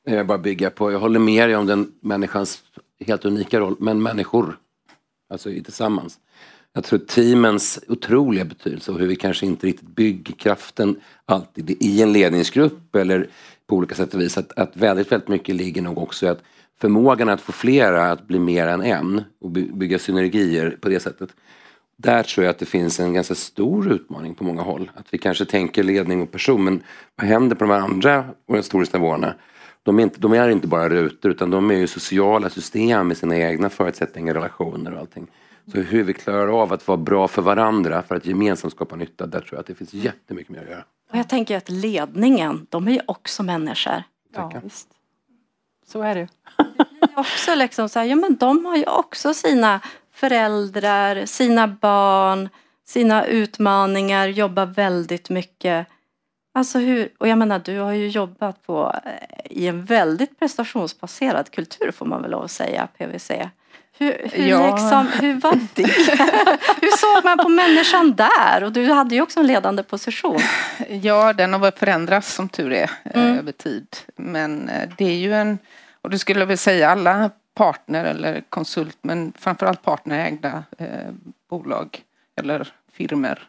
Jag 0.04 0.26
bara 0.26 0.38
bygga 0.38 0.70
på, 0.70 0.92
jag 0.92 0.98
håller 0.98 1.20
med 1.20 1.48
dig 1.48 1.56
om 1.56 1.66
den 1.66 1.92
människans 2.00 2.62
helt 3.06 3.24
unika 3.24 3.60
roll, 3.60 3.76
men 3.78 4.02
människor, 4.02 4.56
alltså 5.32 5.48
tillsammans. 5.48 6.18
Jag 6.74 6.84
tror 6.84 6.98
teamens 6.98 7.80
otroliga 7.88 8.44
betydelse 8.44 8.92
och 8.92 8.98
hur 8.98 9.06
vi 9.06 9.16
kanske 9.16 9.46
inte 9.46 9.66
riktigt 9.66 9.88
bygger 9.88 10.34
kraften 10.34 10.96
alltid 11.26 11.70
i 11.80 12.02
en 12.02 12.12
ledningsgrupp 12.12 12.96
eller 12.96 13.28
på 13.66 13.76
olika 13.76 13.94
sätt 13.94 14.14
och 14.14 14.20
vis. 14.20 14.38
Att, 14.38 14.58
att 14.58 14.76
väldigt, 14.76 15.12
väldigt 15.12 15.28
mycket 15.28 15.54
ligger 15.54 15.82
nog 15.82 15.98
också 15.98 16.26
i 16.26 16.28
att 16.28 16.42
förmågan 16.80 17.28
att 17.28 17.40
få 17.40 17.52
flera 17.52 18.10
att 18.10 18.26
bli 18.26 18.38
mer 18.38 18.66
än 18.66 18.82
en 18.82 19.22
och 19.40 19.50
bygga 19.50 19.98
synergier 19.98 20.76
på 20.80 20.88
det 20.88 21.00
sättet. 21.00 21.30
Där 21.96 22.22
tror 22.22 22.44
jag 22.44 22.50
att 22.50 22.58
det 22.58 22.66
finns 22.66 23.00
en 23.00 23.14
ganska 23.14 23.34
stor 23.34 23.92
utmaning 23.92 24.34
på 24.34 24.44
många 24.44 24.62
håll. 24.62 24.90
Att 24.94 25.06
vi 25.10 25.18
kanske 25.18 25.44
tänker 25.44 25.82
ledning 25.82 26.22
och 26.22 26.32
person 26.32 26.64
men 26.64 26.82
vad 27.16 27.26
händer 27.26 27.56
på 27.56 27.64
de 27.64 27.70
andra 27.70 28.24
organisatoriska 28.46 28.98
nivåerna? 28.98 29.34
De 29.82 29.98
är, 29.98 30.02
inte, 30.02 30.20
de 30.20 30.32
är 30.32 30.48
inte 30.48 30.66
bara 30.66 30.88
rutor 30.88 31.30
utan 31.30 31.50
de 31.50 31.70
är 31.70 31.74
ju 31.74 31.86
sociala 31.86 32.50
system 32.50 33.08
med 33.08 33.16
sina 33.16 33.36
egna 33.36 33.70
förutsättningar, 33.70 34.34
relationer 34.34 34.94
och 34.94 35.00
allting. 35.00 35.26
Så 35.66 35.80
hur 35.80 36.02
vi 36.02 36.14
klarar 36.14 36.62
av 36.62 36.72
att 36.72 36.88
vara 36.88 36.98
bra 36.98 37.28
för 37.28 37.42
varandra 37.42 38.02
för 38.02 38.14
att 38.14 38.26
gemensamt 38.26 38.74
skapa 38.74 38.96
nytta, 38.96 39.26
där 39.26 39.40
tror 39.40 39.52
jag 39.52 39.60
att 39.60 39.66
det 39.66 39.74
finns 39.74 39.94
jättemycket 39.94 40.52
mer 40.52 40.62
att 40.62 40.70
göra. 40.70 40.84
Och 41.10 41.18
jag 41.18 41.28
tänker 41.28 41.56
att 41.56 41.70
ledningen, 41.70 42.66
de 42.70 42.88
är 42.88 42.92
ju 42.92 43.00
också 43.06 43.42
människor. 43.42 44.02
Ja, 44.34 44.52
visst. 44.62 44.88
Så 45.86 46.02
är 46.02 46.14
det. 46.14 46.28
också 47.16 47.54
liksom 47.54 47.88
så 47.88 47.98
här, 47.98 48.06
ja 48.06 48.16
men 48.16 48.36
de 48.36 48.64
har 48.66 48.76
ju 48.76 48.84
också 48.86 49.34
sina 49.34 49.80
föräldrar, 50.12 51.26
sina 51.26 51.68
barn, 51.68 52.48
sina 52.84 53.26
utmaningar, 53.26 54.28
jobbar 54.28 54.66
väldigt 54.66 55.30
mycket. 55.30 55.86
Alltså 56.54 56.78
hur, 56.78 57.12
och 57.18 57.28
jag 57.28 57.38
menar 57.38 57.58
du 57.58 57.78
har 57.78 57.92
ju 57.92 58.08
jobbat 58.08 58.62
på, 58.62 58.94
eh, 59.04 59.12
i 59.50 59.66
en 59.66 59.84
väldigt 59.84 60.38
prestationsbaserad 60.38 61.50
kultur 61.50 61.90
får 61.90 62.06
man 62.06 62.22
väl 62.22 62.30
lov 62.30 62.42
att 62.42 62.50
säga, 62.50 62.88
PVC. 62.98 63.30
Hur, 64.02 64.30
hur, 64.32 64.48
ja. 64.48 64.70
liksom, 64.70 65.08
hur 65.20 65.34
var 65.34 65.52
det? 65.74 65.82
hur 66.80 66.96
såg 66.96 67.24
man 67.24 67.38
på 67.38 67.48
människan 67.48 68.12
där? 68.12 68.64
Och 68.64 68.72
du 68.72 68.92
hade 68.92 69.14
ju 69.14 69.22
också 69.22 69.40
en 69.40 69.46
ledande 69.46 69.82
position. 69.82 70.40
Ja, 70.88 71.32
den 71.32 71.52
har 71.52 71.70
förändrats 71.70 72.34
som 72.34 72.48
tur 72.48 72.72
är 72.72 72.90
mm. 73.04 73.38
över 73.38 73.52
tid. 73.52 73.86
Men 74.16 74.70
det 74.98 75.04
är 75.04 75.16
ju 75.16 75.34
en, 75.34 75.58
och 76.02 76.10
det 76.10 76.18
skulle 76.18 76.40
jag 76.40 76.46
vilja 76.46 76.56
säga 76.56 76.90
alla 76.90 77.30
partner 77.54 78.04
eller 78.04 78.42
konsult 78.48 78.98
men 79.02 79.32
framförallt 79.38 79.82
partnerägda 79.82 80.64
eh, 80.78 81.10
bolag 81.50 82.02
eller 82.36 82.68
firmer. 82.92 83.48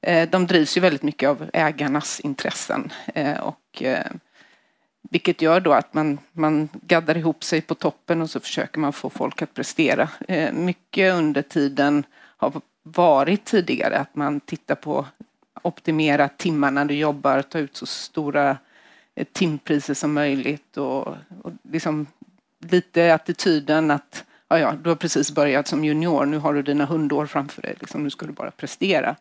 Eh, 0.00 0.28
de 0.28 0.46
drivs 0.46 0.76
ju 0.76 0.80
väldigt 0.80 1.02
mycket 1.02 1.28
av 1.28 1.50
ägarnas 1.52 2.20
intressen 2.20 2.92
eh, 3.14 3.38
och 3.38 3.82
eh, 3.82 4.06
vilket 5.10 5.42
gör 5.42 5.60
då 5.60 5.72
att 5.72 5.94
man, 5.94 6.18
man 6.32 6.68
gaddar 6.72 7.16
ihop 7.16 7.44
sig 7.44 7.60
på 7.60 7.74
toppen 7.74 8.22
och 8.22 8.30
så 8.30 8.40
försöker 8.40 8.80
man 8.80 8.92
få 8.92 9.10
folk 9.10 9.42
att 9.42 9.54
prestera. 9.54 10.08
Eh, 10.28 10.52
mycket 10.52 11.14
under 11.14 11.42
tiden 11.42 12.06
har 12.36 12.52
varit 12.82 13.44
tidigare 13.44 13.98
att 13.98 14.16
man 14.16 14.40
tittar 14.40 14.74
på 14.74 15.06
optimera 15.62 16.28
timmarna 16.28 16.84
du 16.84 16.94
jobbar, 16.94 17.42
ta 17.42 17.58
ut 17.58 17.76
så 17.76 17.86
stora 17.86 18.56
eh, 19.14 19.26
timpriser 19.32 19.94
som 19.94 20.12
möjligt 20.12 20.76
och, 20.76 21.06
och 21.42 21.52
liksom 21.62 22.06
lite 22.70 23.14
attityden 23.14 23.90
att 23.90 24.24
ja, 24.48 24.58
ja, 24.58 24.74
du 24.82 24.88
har 24.88 24.96
precis 24.96 25.34
börjat 25.34 25.66
som 25.66 25.84
junior, 25.84 26.26
nu 26.26 26.38
har 26.38 26.54
du 26.54 26.62
dina 26.62 26.84
hundår 26.84 27.26
framför 27.26 27.62
dig, 27.62 27.76
liksom, 27.80 28.02
nu 28.02 28.10
ska 28.10 28.26
du 28.26 28.32
bara 28.32 28.50
prestera. 28.50 29.16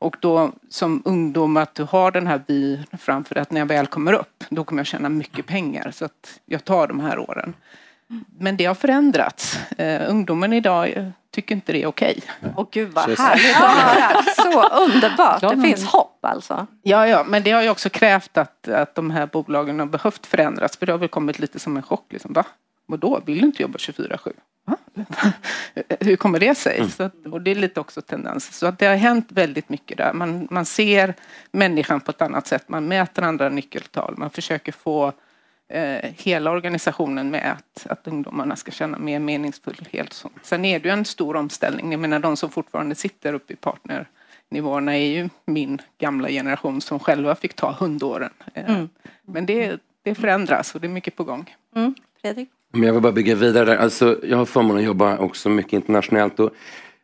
Och 0.00 0.16
då 0.20 0.52
som 0.68 1.02
ungdom 1.04 1.56
att 1.56 1.74
du 1.74 1.84
har 1.84 2.10
den 2.10 2.26
här 2.26 2.42
vyn 2.46 2.84
framför 2.98 3.34
dig 3.34 3.42
att 3.42 3.50
när 3.50 3.60
jag 3.60 3.66
väl 3.66 3.86
kommer 3.86 4.12
upp, 4.12 4.44
då 4.48 4.64
kommer 4.64 4.80
jag 4.80 4.86
tjäna 4.86 5.08
mycket 5.08 5.46
pengar 5.46 5.90
så 5.90 6.04
att 6.04 6.40
jag 6.46 6.64
tar 6.64 6.88
de 6.88 7.00
här 7.00 7.18
åren. 7.18 7.54
Men 8.38 8.56
det 8.56 8.64
har 8.64 8.74
förändrats. 8.74 9.58
Uh, 9.80 10.10
ungdomen 10.10 10.52
idag 10.52 11.12
tycker 11.30 11.54
inte 11.54 11.72
det 11.72 11.82
är 11.82 11.86
okej. 11.86 12.22
Okay. 12.40 12.52
Och 12.56 12.70
gud 12.70 12.92
vad 12.92 13.04
härligt 13.04 13.56
att 13.56 13.70
höra. 13.70 14.22
Så 14.22 14.68
underbart. 14.82 15.40
Det 15.40 15.62
finns 15.62 15.84
hopp 15.84 16.24
alltså. 16.24 16.66
Ja, 16.82 17.06
ja, 17.06 17.24
men 17.28 17.42
det 17.42 17.50
har 17.50 17.62
ju 17.62 17.70
också 17.70 17.90
krävt 17.90 18.38
att, 18.38 18.68
att 18.68 18.94
de 18.94 19.10
här 19.10 19.26
bolagen 19.26 19.78
har 19.78 19.86
behövt 19.86 20.26
förändras. 20.26 20.76
För 20.76 20.86
det 20.86 20.92
har 20.92 20.98
väl 20.98 21.08
kommit 21.08 21.38
lite 21.38 21.58
som 21.58 21.76
en 21.76 21.82
chock. 21.82 22.06
Liksom. 22.12 22.32
Va? 22.32 22.44
Vadå, 22.86 23.20
vill 23.26 23.40
du 23.40 23.46
inte 23.46 23.62
jobba 23.62 23.78
24-7? 23.78 24.32
Hur 26.00 26.16
kommer 26.16 26.38
det 26.38 26.54
sig? 26.54 26.78
Mm. 26.78 26.90
Så 26.90 27.02
att, 27.02 27.26
och 27.26 27.40
det 27.40 27.50
är 27.50 27.54
lite 27.54 27.80
också 27.80 28.02
tendens. 28.02 28.58
Så 28.58 28.66
att 28.66 28.78
det 28.78 28.86
har 28.86 28.96
hänt 28.96 29.32
väldigt 29.32 29.68
mycket 29.68 29.98
där. 29.98 30.12
Man, 30.12 30.48
man 30.50 30.66
ser 30.66 31.14
människan 31.52 32.00
på 32.00 32.10
ett 32.10 32.22
annat 32.22 32.46
sätt. 32.46 32.68
Man 32.68 32.88
mäter 32.88 33.22
andra 33.22 33.48
nyckeltal. 33.48 34.14
Man 34.16 34.30
försöker 34.30 34.72
få 34.72 35.12
eh, 35.68 36.10
hela 36.16 36.50
organisationen 36.50 37.30
med 37.30 37.52
att, 37.52 37.86
att 37.86 38.06
ungdomarna 38.06 38.56
ska 38.56 38.70
känna 38.70 38.98
mer 38.98 39.18
meningsfullhet. 39.18 40.12
Så. 40.12 40.30
Sen 40.42 40.64
är 40.64 40.80
det 40.80 40.88
ju 40.88 40.92
en 40.92 41.04
stor 41.04 41.36
omställning. 41.36 41.90
Jag 41.90 42.00
menar 42.00 42.18
de 42.18 42.36
som 42.36 42.50
fortfarande 42.50 42.94
sitter 42.94 43.34
uppe 43.34 43.52
i 43.52 43.56
partnernivåerna 43.56 44.96
är 44.96 45.06
ju 45.06 45.28
min 45.44 45.82
gamla 45.98 46.28
generation 46.28 46.80
som 46.80 46.98
själva 46.98 47.34
fick 47.34 47.54
ta 47.54 47.72
hundåren. 47.72 48.32
Eh, 48.54 48.70
mm. 48.70 48.88
Men 49.22 49.46
det, 49.46 49.80
det 50.02 50.14
förändras 50.14 50.74
och 50.74 50.80
det 50.80 50.86
är 50.86 50.88
mycket 50.88 51.16
på 51.16 51.24
gång. 51.24 51.56
Mm. 51.76 51.94
Fredrik? 52.22 52.50
Men 52.72 52.82
jag 52.82 52.92
vill 52.92 53.02
bara 53.02 53.12
bygga 53.12 53.34
vidare 53.34 53.64
där. 53.64 53.76
Alltså, 53.76 54.18
jag 54.22 54.36
har 54.36 54.44
förmånen 54.44 54.78
att 54.78 54.84
jobba 54.84 55.18
också 55.18 55.48
mycket 55.48 55.72
internationellt 55.72 56.40
och 56.40 56.50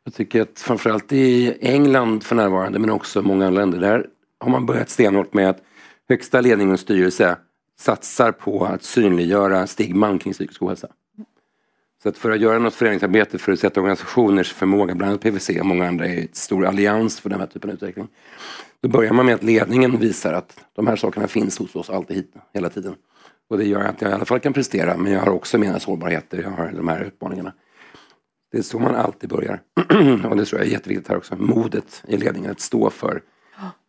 jag 0.05 0.15
tycker 0.15 0.43
att 0.43 0.61
framförallt 0.61 1.13
i 1.13 1.57
England 1.61 2.25
för 2.25 2.37
närvarande 2.37 2.79
men 2.79 2.91
också 2.91 3.23
många 3.23 3.47
andra 3.47 3.61
länder 3.61 3.79
där 3.79 4.07
har 4.41 4.51
man 4.51 4.67
börjat 4.67 4.91
stenhårt 4.91 5.35
med 5.35 5.51
att 5.51 5.63
högsta 6.09 6.41
ledning 6.41 6.73
och 6.73 6.81
styrelse 6.81 7.37
satsar 7.79 8.33
på 8.33 8.65
att 8.65 8.83
synliggöra 8.83 9.67
stigman 9.67 10.19
kring 10.19 10.33
psykisk 10.33 10.63
ohälsa. 10.63 10.89
Så 12.03 12.09
att 12.09 12.19
för 12.19 12.31
att 12.31 12.41
göra 12.41 12.59
något 12.59 12.75
föreningsarbete 12.75 13.39
för 13.39 13.53
att 13.53 13.61
sätta 13.61 13.81
organisationers 13.81 14.53
förmåga, 14.53 14.95
bland 14.95 15.11
annat 15.11 15.23
PVC 15.23 15.51
och 15.61 15.67
många 15.67 15.89
andra 15.89 16.07
är 16.07 16.25
ett 16.25 16.37
stor 16.37 16.67
allians 16.67 17.21
för 17.21 17.31
den 17.31 17.41
här 17.41 17.47
typen 17.47 17.71
av 17.71 17.75
utveckling. 17.75 18.09
Då 18.81 18.89
börjar 18.89 19.13
man 19.13 19.27
med 19.27 19.35
att 19.35 19.43
ledningen 19.43 19.99
visar 19.99 20.33
att 20.33 20.65
de 20.77 20.87
här 20.87 20.97
sakerna 20.97 21.29
finns 21.29 21.59
hos 21.59 21.77
oss 21.77 21.91
alltid, 21.91 22.27
hela 22.55 22.69
tiden. 22.69 22.95
Och 23.49 23.59
det 23.59 23.65
gör 23.65 23.81
att 23.81 24.01
jag 24.01 24.11
i 24.11 24.15
alla 24.15 24.25
fall 24.25 24.41
kan 24.41 24.53
prestera 24.53 24.97
men 24.97 25.13
jag 25.13 25.21
har 25.21 25.31
också 25.31 25.59
mina 25.59 25.81
sårbarheter, 25.81 26.43
jag 26.43 26.51
har 26.51 26.73
de 26.73 26.89
här 26.89 27.05
utmaningarna. 27.05 27.53
Det 28.53 28.59
är 28.59 28.63
så 28.63 28.79
man 28.79 28.95
alltid 28.95 29.31
börjar. 29.31 29.61
och 30.31 30.37
det 30.37 30.45
tror 30.45 30.61
jag 30.61 30.69
är 30.69 30.73
jätteviktigt 30.73 31.09
här 31.09 31.17
också. 31.17 31.37
Modet 31.37 32.03
i 32.09 32.17
ledningen, 32.17 32.51
att 32.51 32.61
stå 32.61 32.91
för 32.91 33.23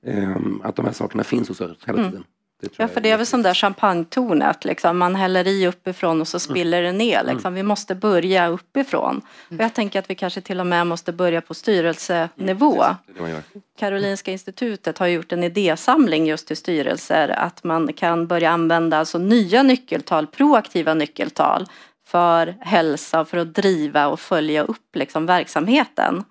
um, 0.05 0.61
att 0.63 0.75
de 0.75 0.85
här 0.85 0.93
sakerna 0.93 1.23
finns 1.23 1.47
hos 1.47 1.61
oss 1.61 1.77
hela 1.85 1.99
mm. 1.99 2.11
tiden. 2.11 2.23
Mm. 2.23 2.36
Ja, 2.77 2.87
för 2.87 3.01
det 3.01 3.11
är 3.11 3.17
väl 3.17 3.25
som 3.25 3.41
där 3.41 3.53
champagnetornet, 3.53 4.65
liksom. 4.65 4.97
man 4.97 5.15
häller 5.15 5.47
i 5.47 5.67
uppifrån 5.67 6.21
och 6.21 6.27
så 6.27 6.37
mm. 6.37 6.39
spiller 6.39 6.83
mm. 6.83 6.97
det 6.97 7.05
ner. 7.05 7.23
Liksom. 7.23 7.53
Vi 7.53 7.63
måste 7.63 7.95
börja 7.95 8.47
uppifrån. 8.47 9.21
Mm. 9.49 9.59
Och 9.59 9.65
jag 9.65 9.73
tänker 9.73 9.99
att 9.99 10.09
vi 10.09 10.15
kanske 10.15 10.41
till 10.41 10.59
och 10.59 10.67
med 10.67 10.87
måste 10.87 11.11
börja 11.11 11.41
på 11.41 11.53
styrelsenivå. 11.53 12.85
Mm, 13.19 13.41
Karolinska 13.79 14.31
institutet 14.31 14.97
har 14.97 15.07
gjort 15.07 15.31
en 15.31 15.43
idésamling 15.43 16.27
just 16.27 16.47
till 16.47 16.57
styrelser 16.57 17.29
att 17.29 17.63
man 17.63 17.93
kan 17.93 18.27
börja 18.27 18.49
använda 18.49 18.97
alltså 18.97 19.17
nya 19.17 19.63
nyckeltal, 19.63 20.27
proaktiva 20.27 20.93
nyckeltal 20.93 21.67
för 22.07 22.55
hälsa 22.61 23.21
och 23.21 23.27
för 23.27 23.37
att 23.37 23.53
driva 23.53 24.07
och 24.07 24.19
följa 24.19 24.63
upp 24.63 24.95
liksom 24.95 25.25
verksamheten. 25.25 26.23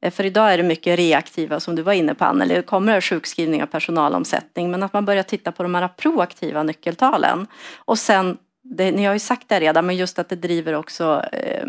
Eh, 0.00 0.10
för 0.10 0.26
idag 0.26 0.52
är 0.52 0.56
det 0.56 0.62
mycket 0.62 0.98
reaktiva 0.98 1.60
som 1.60 1.76
du 1.76 1.82
var 1.82 1.92
inne 1.92 2.14
på 2.14 2.24
Anneli, 2.24 2.54
det 2.54 2.62
kommer 2.62 3.00
sjukskrivning 3.00 3.62
och 3.62 3.70
personalomsättning 3.70 4.70
men 4.70 4.82
att 4.82 4.92
man 4.92 5.04
börjar 5.04 5.22
titta 5.22 5.52
på 5.52 5.62
de 5.62 5.74
här 5.74 5.88
proaktiva 5.88 6.62
nyckeltalen 6.62 7.46
och 7.76 7.98
sen 7.98 8.38
det, 8.62 8.92
ni 8.92 9.04
har 9.04 9.12
ju 9.12 9.18
sagt 9.18 9.48
det 9.48 9.60
redan, 9.60 9.86
men 9.86 9.96
just 9.96 10.18
att 10.18 10.28
det 10.28 10.36
driver 10.36 10.74
också 10.74 11.24
eh, 11.32 11.66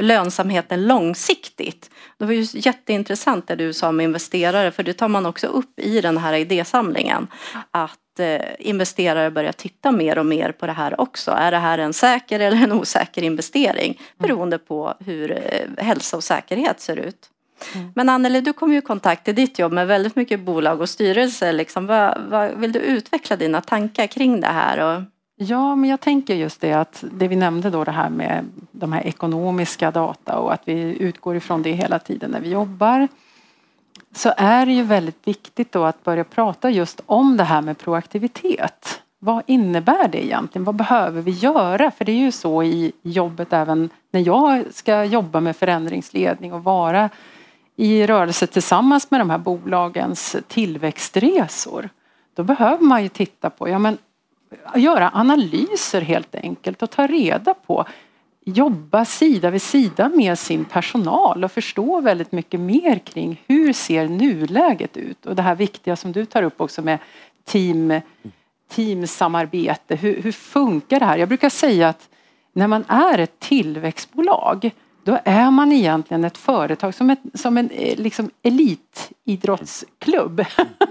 lönsamheten 0.00 0.86
långsiktigt. 0.86 1.90
Det 2.18 2.24
var 2.24 2.32
ju 2.32 2.46
jätteintressant 2.52 3.46
det 3.46 3.56
du 3.56 3.72
sa 3.72 3.92
med 3.92 4.04
investerare, 4.04 4.70
för 4.70 4.82
det 4.82 4.92
tar 4.92 5.08
man 5.08 5.26
också 5.26 5.46
upp 5.46 5.80
i 5.80 6.00
den 6.00 6.18
här 6.18 6.32
idésamlingen. 6.32 7.26
Att 7.70 8.20
eh, 8.20 8.40
investerare 8.58 9.30
börjar 9.30 9.52
titta 9.52 9.92
mer 9.92 10.18
och 10.18 10.26
mer 10.26 10.52
på 10.52 10.66
det 10.66 10.72
här 10.72 11.00
också. 11.00 11.30
Är 11.30 11.50
det 11.50 11.58
här 11.58 11.78
en 11.78 11.92
säker 11.92 12.40
eller 12.40 12.64
en 12.64 12.72
osäker 12.72 13.22
investering? 13.22 14.00
Beroende 14.18 14.58
på 14.58 14.94
hur 15.00 15.30
eh, 15.30 15.84
hälsa 15.84 16.16
och 16.16 16.24
säkerhet 16.24 16.80
ser 16.80 16.96
ut. 16.96 17.30
Mm. 17.74 17.92
Men 17.94 18.08
Anneli, 18.08 18.40
du 18.40 18.52
kom 18.52 18.72
ju 18.72 18.78
i 18.78 18.82
kontakt 18.82 19.28
i 19.28 19.32
ditt 19.32 19.58
jobb 19.58 19.72
med 19.72 19.86
väldigt 19.86 20.16
mycket 20.16 20.40
bolag 20.40 20.80
och 20.80 20.88
styrelser. 20.88 21.52
Liksom. 21.52 21.86
Vad, 21.86 22.18
vad, 22.28 22.50
vill 22.50 22.72
du 22.72 22.78
utveckla 22.78 23.36
dina 23.36 23.60
tankar 23.60 24.06
kring 24.06 24.40
det 24.40 24.46
här? 24.46 24.78
Och... 24.78 25.02
Ja, 25.40 25.76
men 25.76 25.90
jag 25.90 26.00
tänker 26.00 26.34
just 26.34 26.60
det 26.60 26.72
att 26.72 27.04
det 27.12 27.28
vi 27.28 27.36
nämnde 27.36 27.70
då 27.70 27.84
det 27.84 27.90
här 27.90 28.10
med 28.10 28.44
de 28.72 28.92
här 28.92 29.06
ekonomiska 29.06 29.90
data 29.90 30.38
och 30.38 30.52
att 30.52 30.62
vi 30.64 30.96
utgår 30.98 31.36
ifrån 31.36 31.62
det 31.62 31.72
hela 31.72 31.98
tiden 31.98 32.30
när 32.30 32.40
vi 32.40 32.50
jobbar. 32.50 33.08
Så 34.14 34.32
är 34.36 34.66
det 34.66 34.72
ju 34.72 34.82
väldigt 34.82 35.28
viktigt 35.28 35.72
då 35.72 35.84
att 35.84 36.04
börja 36.04 36.24
prata 36.24 36.70
just 36.70 37.00
om 37.06 37.36
det 37.36 37.44
här 37.44 37.60
med 37.60 37.78
proaktivitet. 37.78 39.00
Vad 39.18 39.42
innebär 39.46 40.08
det 40.08 40.26
egentligen? 40.26 40.64
Vad 40.64 40.74
behöver 40.74 41.22
vi 41.22 41.30
göra? 41.30 41.90
För 41.90 42.04
det 42.04 42.12
är 42.12 42.16
ju 42.16 42.32
så 42.32 42.62
i 42.62 42.92
jobbet 43.02 43.52
även 43.52 43.90
när 44.10 44.20
jag 44.20 44.64
ska 44.74 45.04
jobba 45.04 45.40
med 45.40 45.56
förändringsledning 45.56 46.52
och 46.52 46.64
vara 46.64 47.10
i 47.80 48.06
rörelse 48.06 48.46
tillsammans 48.46 49.10
med 49.10 49.20
de 49.20 49.30
här 49.30 49.38
bolagens 49.38 50.36
tillväxtresor. 50.48 51.88
Då 52.34 52.42
behöver 52.42 52.84
man 52.84 53.02
ju 53.02 53.08
titta 53.08 53.50
på, 53.50 53.68
ja 53.68 53.78
men 53.78 53.98
göra 54.74 55.10
analyser 55.14 56.00
helt 56.00 56.34
enkelt 56.34 56.82
och 56.82 56.90
ta 56.90 57.06
reda 57.06 57.54
på 57.54 57.84
jobba 58.44 59.04
sida 59.04 59.50
vid 59.50 59.62
sida 59.62 60.08
med 60.08 60.38
sin 60.38 60.64
personal 60.64 61.44
och 61.44 61.52
förstå 61.52 62.00
väldigt 62.00 62.32
mycket 62.32 62.60
mer 62.60 62.98
kring 62.98 63.42
hur 63.46 63.72
ser 63.72 64.08
nuläget 64.08 64.96
ut 64.96 65.26
och 65.26 65.36
det 65.36 65.42
här 65.42 65.54
viktiga 65.54 65.96
som 65.96 66.12
du 66.12 66.24
tar 66.24 66.42
upp 66.42 66.60
också 66.60 66.82
med 66.82 66.98
team, 67.44 68.00
teamsamarbete. 68.70 69.96
Hur, 69.96 70.22
hur 70.22 70.32
funkar 70.32 71.00
det 71.00 71.06
här? 71.06 71.18
Jag 71.18 71.28
brukar 71.28 71.48
säga 71.48 71.88
att 71.88 72.08
när 72.52 72.66
man 72.66 72.84
är 72.88 73.18
ett 73.18 73.38
tillväxtbolag 73.38 74.70
då 75.08 75.18
är 75.24 75.50
man 75.50 75.72
egentligen 75.72 76.24
ett 76.24 76.38
företag 76.38 76.94
som, 76.94 77.10
ett, 77.10 77.20
som 77.34 77.58
en 77.58 77.70
eh, 77.70 77.98
liksom 77.98 78.30
elitidrottsklubb. 78.42 80.44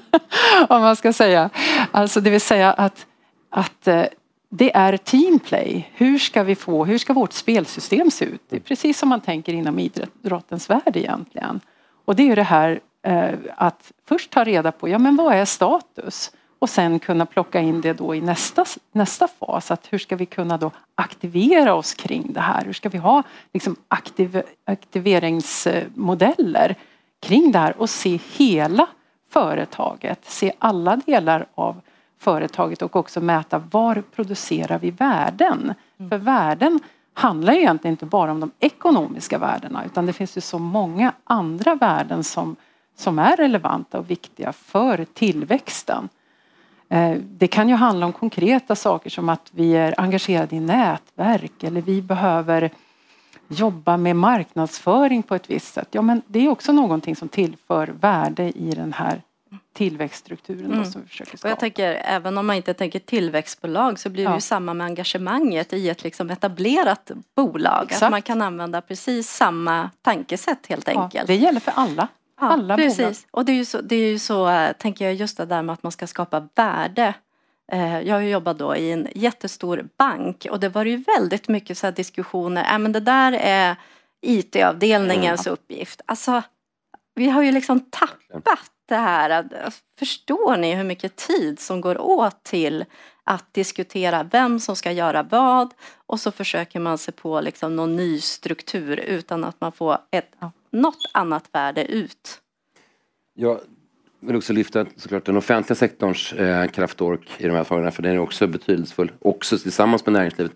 Om 0.70 0.82
man 0.82 0.96
ska 0.96 1.14
säga. 1.14 1.50
Alltså 1.92 2.22
det 2.22 2.30
vill 2.30 2.42
säga 2.42 2.74
att, 2.74 3.06
att 3.50 3.88
eh, 3.88 4.04
det 4.50 4.76
är 4.76 4.98
teamplay. 4.98 5.90
Hur 5.94 6.18
ska 6.18 6.44
vi 6.44 6.56
få, 6.56 6.86
hur 6.86 6.98
ska 6.98 7.14
vårt 7.14 7.34
spelsystem 7.34 8.12
se 8.12 8.26
ut? 8.26 8.42
Det 8.50 8.56
är 8.56 8.60
precis 8.60 9.00
som 9.00 9.10
man 9.10 9.22
tänker 9.22 9.54
inom 9.54 9.80
idrottens 9.80 10.70
värld 10.70 10.96
egentligen. 10.96 11.62
Och 12.06 12.16
det 12.16 12.24
är 12.24 12.28
ju 12.28 12.36
det 12.36 12.44
här 12.44 12.80
eh, 13.04 13.34
att 13.56 13.92
först 14.08 14.30
ta 14.30 14.44
reda 14.44 14.72
på, 14.72 14.90
ja 14.90 14.98
men 14.98 15.16
vad 15.16 15.36
är 15.36 15.46
status? 15.46 16.32
Och 16.60 16.70
sen 16.70 17.00
kunna 17.00 17.26
plocka 17.26 17.60
in 17.60 17.82
det 17.82 17.94
då 17.94 18.16
i 18.16 18.22
nästa, 18.22 18.66
nästa 18.92 19.28
fas. 19.28 19.72
Att 19.72 19.94
hur 19.94 19.98
ska 19.98 20.16
vi 20.16 20.26
kunna 20.26 20.58
då 20.58 20.72
aktivera 20.96 21.74
oss 21.74 21.94
kring 21.94 22.34
det 22.34 22.42
här? 22.42 22.66
Hur 22.66 22.74
ska 22.74 22.90
vi 22.90 22.98
ha 22.98 23.24
liksom 23.54 23.76
aktiv, 23.88 24.42
aktiveringsmodeller 24.66 26.76
kring 27.20 27.52
det 27.52 27.60
här 27.60 27.82
och 27.82 27.90
se 27.90 28.20
hela 28.38 28.88
företaget, 29.30 30.20
se 30.26 30.54
alla 30.60 30.96
delar 30.96 31.46
av 31.56 31.82
företaget 32.20 32.82
och 32.82 32.96
också 32.96 33.22
mäta 33.22 33.64
var 33.72 34.04
producerar 34.16 34.80
vi 34.80 34.92
värden? 34.92 35.74
Mm. 36.00 36.10
För 36.10 36.18
värden 36.18 36.80
handlar 37.14 37.54
egentligen 37.54 37.94
inte 37.94 38.06
bara 38.06 38.32
om 38.32 38.40
de 38.40 38.52
ekonomiska 38.60 39.38
värdena 39.38 39.86
utan 39.86 40.06
det 40.06 40.14
finns 40.14 40.38
ju 40.38 40.42
så 40.42 40.60
många 40.60 41.14
andra 41.24 41.76
värden 41.76 42.24
som, 42.24 42.56
som 42.96 43.20
är 43.20 43.38
relevanta 43.38 44.00
och 44.00 44.10
viktiga 44.10 44.54
för 44.54 45.06
tillväxten. 45.14 46.10
Eh, 46.90 47.12
det 47.20 47.48
kan 47.48 47.70
ju 47.70 47.76
handla 47.76 48.06
om 48.06 48.14
konkreta 48.14 48.76
saker 48.76 49.10
som 49.10 49.30
att 49.30 49.50
vi 49.52 49.76
är 49.76 50.00
engagerade 50.00 50.56
i 50.56 50.60
nätverk 50.60 51.64
eller 51.64 51.82
vi 51.82 52.02
behöver 52.02 52.72
jobba 53.48 53.98
med 53.98 54.16
marknadsföring 54.16 55.24
på 55.24 55.36
ett 55.36 55.50
visst 55.50 55.74
sätt. 55.74 55.88
Ja, 55.92 56.02
men 56.02 56.22
det 56.28 56.40
är 56.40 56.50
också 56.50 56.72
någonting 56.72 57.16
som 57.16 57.30
tillför 57.30 57.88
värde 57.88 58.44
i 58.44 58.72
den 58.76 58.94
här 58.94 59.22
tillväxtstrukturen 59.74 60.74
mm. 60.74 60.86
som 60.86 61.02
vi 61.02 61.08
försöker 61.08 61.38
skapa. 61.38 61.48
Och 61.48 61.52
jag 61.52 61.60
tänker, 61.60 62.02
även 62.06 62.38
om 62.38 62.48
man 62.48 62.56
inte 62.56 62.74
tänker 62.74 63.00
tillväxtbolag 63.00 64.00
så 64.00 64.10
blir 64.10 64.24
det 64.24 64.30
ja. 64.30 64.36
ju 64.36 64.42
samma 64.42 64.74
med 64.74 64.86
engagemanget 64.86 65.74
i 65.74 65.90
ett 65.90 66.04
liksom 66.04 66.30
etablerat 66.30 67.12
bolag. 67.36 67.84
Exakt. 67.86 68.04
Att 68.04 68.12
man 68.12 68.22
kan 68.22 68.42
använda 68.42 68.82
precis 68.82 69.30
samma 69.30 69.90
tankesätt 70.02 70.68
helt 70.68 70.88
enkelt. 70.88 71.14
Ja, 71.14 71.24
det 71.28 71.36
gäller 71.36 71.60
för 71.60 71.74
alla. 71.76 72.08
Ja, 72.40 72.48
alla 72.48 72.76
precis. 72.76 72.98
Bolag. 72.98 73.16
Och 73.32 73.46
det 73.46 73.52
är, 73.52 73.56
ju 73.56 73.66
så, 73.66 73.82
det 73.82 73.96
är 73.96 74.10
ju 74.10 74.20
så, 74.20 74.50
eh, 74.50 74.72
tänker 74.74 75.06
jag, 75.06 75.14
just 75.14 75.38
det 75.38 75.46
där 75.46 75.62
med 75.62 75.74
att 75.74 75.84
man 75.84 75.92
ska 75.92 76.08
skapa 76.08 76.48
värde 76.56 77.14
eh, 77.72 78.00
jag 78.00 78.16
har 78.16 78.22
jobbat 78.22 78.58
då 78.58 78.76
i 78.76 78.92
en 78.92 79.08
jättestor 79.16 79.90
bank 79.98 80.48
och 80.52 80.60
det 80.60 80.70
var 80.70 80.86
ju 80.86 80.98
väldigt 80.98 81.48
mycket 81.48 81.78
så 81.78 81.92
diskussioner. 81.92 82.74
Äh, 82.74 82.80
men 82.80 82.92
det 82.92 83.00
där 83.00 83.32
är 83.32 83.76
IT-avdelningens 84.22 85.48
mm. 85.48 85.54
uppgift. 85.54 86.02
Alltså, 86.06 86.42
vi 87.16 87.30
har 87.30 87.44
ju 87.44 87.52
liksom 87.52 87.80
tappat 87.80 88.72
det 88.86 88.96
här. 88.96 89.48
Förstår 90.00 90.58
ni 90.58 90.76
hur 90.76 90.84
mycket 90.84 91.16
tid 91.16 91.60
som 91.60 91.82
går 91.82 91.98
åt 91.98 92.44
till 92.44 92.86
att 93.24 93.54
diskutera 93.54 94.24
vem 94.24 94.60
som 94.60 94.76
ska 94.76 94.92
göra 94.92 95.24
vad 95.24 95.74
och 95.96 96.20
så 96.20 96.32
försöker 96.32 96.80
man 96.80 96.98
sig 96.98 97.14
på 97.14 97.42
liksom 97.42 97.76
någon 97.76 97.96
ny 97.96 98.20
struktur 98.20 99.00
utan 99.00 99.44
att 99.44 99.62
man 99.62 99.72
får 99.72 99.98
ett, 100.12 100.32
något 100.82 101.12
annat 101.12 101.50
värde 101.52 101.86
ut. 101.86 102.42
Jag 103.34 103.60
vill 104.20 104.36
också 104.36 104.54
lyfta 104.54 104.86
såklart 104.96 105.26
den 105.26 105.38
offentliga 105.38 105.76
sektorns 105.76 106.34
eh, 106.34 106.68
kraftork 106.68 107.30
i 107.38 107.48
de 107.48 107.54
här 107.54 107.64
frågorna 107.64 107.92
för 107.92 108.04
den 108.04 108.12
är 108.12 108.20
också 108.20 108.48
betydelsefull, 108.48 109.12
också 109.20 109.58
tillsammans 109.58 110.06
med 110.06 110.14
näringslivet. 110.14 110.52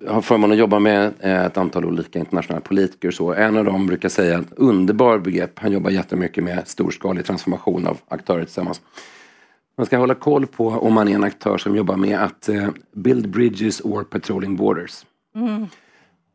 Jag 0.00 0.12
har 0.12 0.22
förmånen 0.22 0.52
att 0.52 0.58
jobba 0.58 0.78
med 0.78 1.12
eh, 1.20 1.44
ett 1.44 1.56
antal 1.56 1.84
olika 1.84 2.18
internationella 2.18 2.60
politiker. 2.60 3.10
Så 3.10 3.32
en 3.32 3.56
av 3.56 3.64
dem 3.64 3.86
brukar 3.86 4.08
säga 4.08 4.38
ett 4.38 4.52
underbar 4.56 5.18
begrepp. 5.18 5.58
Han 5.58 5.72
jobbar 5.72 5.90
jättemycket 5.90 6.44
med 6.44 6.68
storskalig 6.68 7.24
transformation 7.24 7.86
av 7.86 7.98
aktörer 8.08 8.44
tillsammans. 8.44 8.80
Man 9.76 9.86
ska 9.86 9.96
hålla 9.96 10.14
koll 10.14 10.46
på 10.46 10.68
om 10.68 10.94
man 10.94 11.08
är 11.08 11.14
en 11.14 11.24
aktör 11.24 11.58
som 11.58 11.76
jobbar 11.76 11.96
med 11.96 12.18
att 12.18 12.48
uh, 12.48 12.68
build 12.92 13.30
bridges 13.30 13.80
or 13.80 14.04
patrolling 14.04 14.56
borders. 14.56 15.04
Mm. 15.34 15.66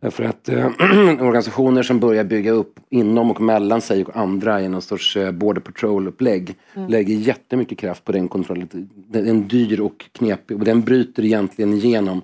Därför 0.02 0.24
att 0.24 0.50
eh, 0.50 0.66
organisationer 1.22 1.84
som 1.84 2.00
börjar 2.00 2.24
bygga 2.24 2.52
upp 2.52 2.80
inom 2.90 3.32
och 3.32 3.42
mellan 3.42 3.82
sig 3.82 4.06
och 4.06 4.18
andra 4.18 4.62
i 4.62 4.70
någon 4.70 4.82
sorts 4.82 5.18
eh, 5.18 5.32
border 5.32 5.62
patrol-upplägg 5.62 6.56
mm. 6.74 6.90
lägger 6.90 7.16
jättemycket 7.16 7.78
kraft 7.78 8.06
på 8.06 8.12
den 8.12 8.28
kontrollen. 8.28 8.90
Den 8.96 9.28
är 9.28 9.44
dyr 9.44 9.80
och 9.80 10.06
knepig 10.12 10.58
och 10.58 10.66
den 10.66 10.82
bryter 10.82 11.26
egentligen 11.26 11.74
igenom 11.74 12.22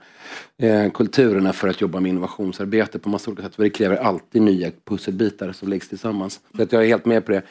eh, 0.57 0.91
kulturerna 0.91 1.53
för 1.53 1.67
att 1.67 1.81
jobba 1.81 1.99
med 1.99 2.09
innovationsarbete 2.09 2.99
på 2.99 3.09
massa 3.09 3.31
olika 3.31 3.43
sätt. 3.43 3.55
För 3.55 3.63
det 3.63 3.69
kräver 3.69 3.95
alltid 3.95 4.41
nya 4.41 4.71
pusselbitar 4.85 5.51
som 5.51 5.69
läggs 5.69 5.89
tillsammans. 5.89 6.39
Så 6.55 6.63
att 6.63 6.71
jag 6.71 6.83
är 6.83 6.87
helt 6.87 7.05
med 7.05 7.25
på 7.25 7.31
det. 7.31 7.41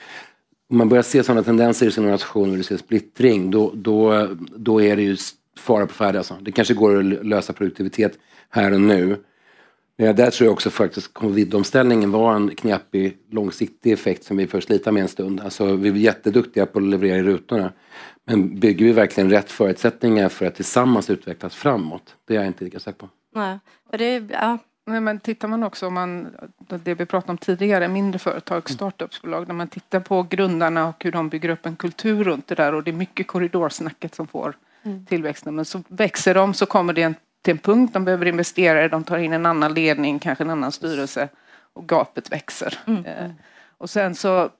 Om 0.71 0.79
man 0.79 0.89
börjar 0.89 1.03
se 1.03 1.23
sådana 1.23 1.43
tendenser 1.43 1.87
i 1.87 1.91
sin 1.91 2.05
organisation 2.05 2.51
och 2.51 2.57
du 2.57 2.63
ser 2.63 2.77
splittring 2.77 3.51
då, 3.51 3.73
då, 3.75 4.29
då 4.57 4.83
är 4.83 4.97
det 4.97 5.03
ju 5.03 5.17
fara 5.59 5.87
på 5.87 5.95
färde. 5.95 6.19
Alltså. 6.19 6.37
Det 6.41 6.53
kanske 6.53 6.75
går 6.75 6.99
att 6.99 7.27
lösa 7.27 7.53
produktivitet 7.53 8.19
här 8.51 8.73
och 8.73 8.81
nu 8.81 9.17
Eh, 10.03 10.15
där 10.15 10.31
tror 10.31 10.47
jag 10.47 10.53
också 10.53 10.71
faktiskt 10.71 11.15
covidomställningen 11.15 12.11
var 12.11 12.35
en 12.35 12.55
knepig 12.55 13.19
långsiktig 13.31 13.93
effekt 13.93 14.25
som 14.25 14.37
vi 14.37 14.47
får 14.47 14.61
slita 14.61 14.93
med 14.93 15.03
en 15.03 15.09
stund. 15.09 15.41
Alltså, 15.41 15.77
vi 15.77 15.89
är 15.89 15.95
jätteduktiga 15.95 16.67
på 16.67 16.79
att 16.79 16.85
leverera 16.85 17.17
i 17.17 17.23
rutorna. 17.23 17.73
Men 18.25 18.61
bygger 18.61 18.87
vi 18.87 18.93
verkligen 18.93 19.31
rätt 19.31 19.51
förutsättningar 19.51 20.29
för 20.29 20.47
att 20.47 20.55
tillsammans 20.55 21.11
utvecklas 21.11 21.55
framåt? 21.55 22.17
Det 22.25 22.35
är 22.35 22.39
jag 22.39 22.47
inte 22.47 22.65
lika 22.65 22.81
säker 22.81 22.99
på. 22.99 23.09
Nej, 23.35 23.59
det, 23.91 24.23
ja. 24.31 24.59
Nej, 24.87 25.01
men 25.01 25.21
tittar 25.21 25.49
man 25.49 25.63
också 25.63 25.87
om 25.87 25.95
man, 25.95 26.29
det 26.85 26.95
vi 26.95 27.07
pratade 27.07 27.33
om 27.33 27.39
tidigare, 27.39 27.89
mindre 27.89 28.19
företag, 28.19 28.71
startupsbolag, 28.71 29.49
när 29.49 29.55
man 29.55 29.69
tittar 29.69 30.01
på 30.01 30.23
grundarna 30.23 30.89
och 30.89 31.05
hur 31.05 31.13
de 31.13 31.29
bygger 31.29 31.49
upp 31.49 31.67
en 31.67 31.77
kultur 31.77 32.25
runt 32.25 32.47
det 32.47 32.55
där 32.55 32.75
och 32.75 32.83
det 32.83 32.91
är 32.91 32.93
mycket 32.93 33.27
korridorsnacket 33.27 34.15
som 34.15 34.27
får 34.27 34.57
mm. 34.83 35.07
tillväxten. 35.07 35.55
Men 35.55 35.65
så 35.65 35.83
växer 35.89 36.35
de 36.35 36.55
så 36.55 36.67
kommer 36.67 36.93
det 36.93 37.03
en 37.03 37.15
till 37.43 37.53
en 37.53 37.59
punkt, 37.59 37.93
de 37.93 38.05
behöver 38.05 38.27
investerare, 38.27 38.89
de 38.89 39.05
tar 39.05 39.19
in 39.19 39.33
en 39.33 39.47
annan 39.47 39.75
ledning, 39.75 40.19
kanske 40.19 40.45
en 40.45 40.51
annan 40.51 40.73
styrelse 40.73 41.29
och 41.73 41.89
gapet 41.89 42.33
växer. 42.33 42.79
Mm. 42.87 43.05
Eh, 43.05 43.31
och 43.79 43.91
sen 43.91 44.15
så 44.15 44.51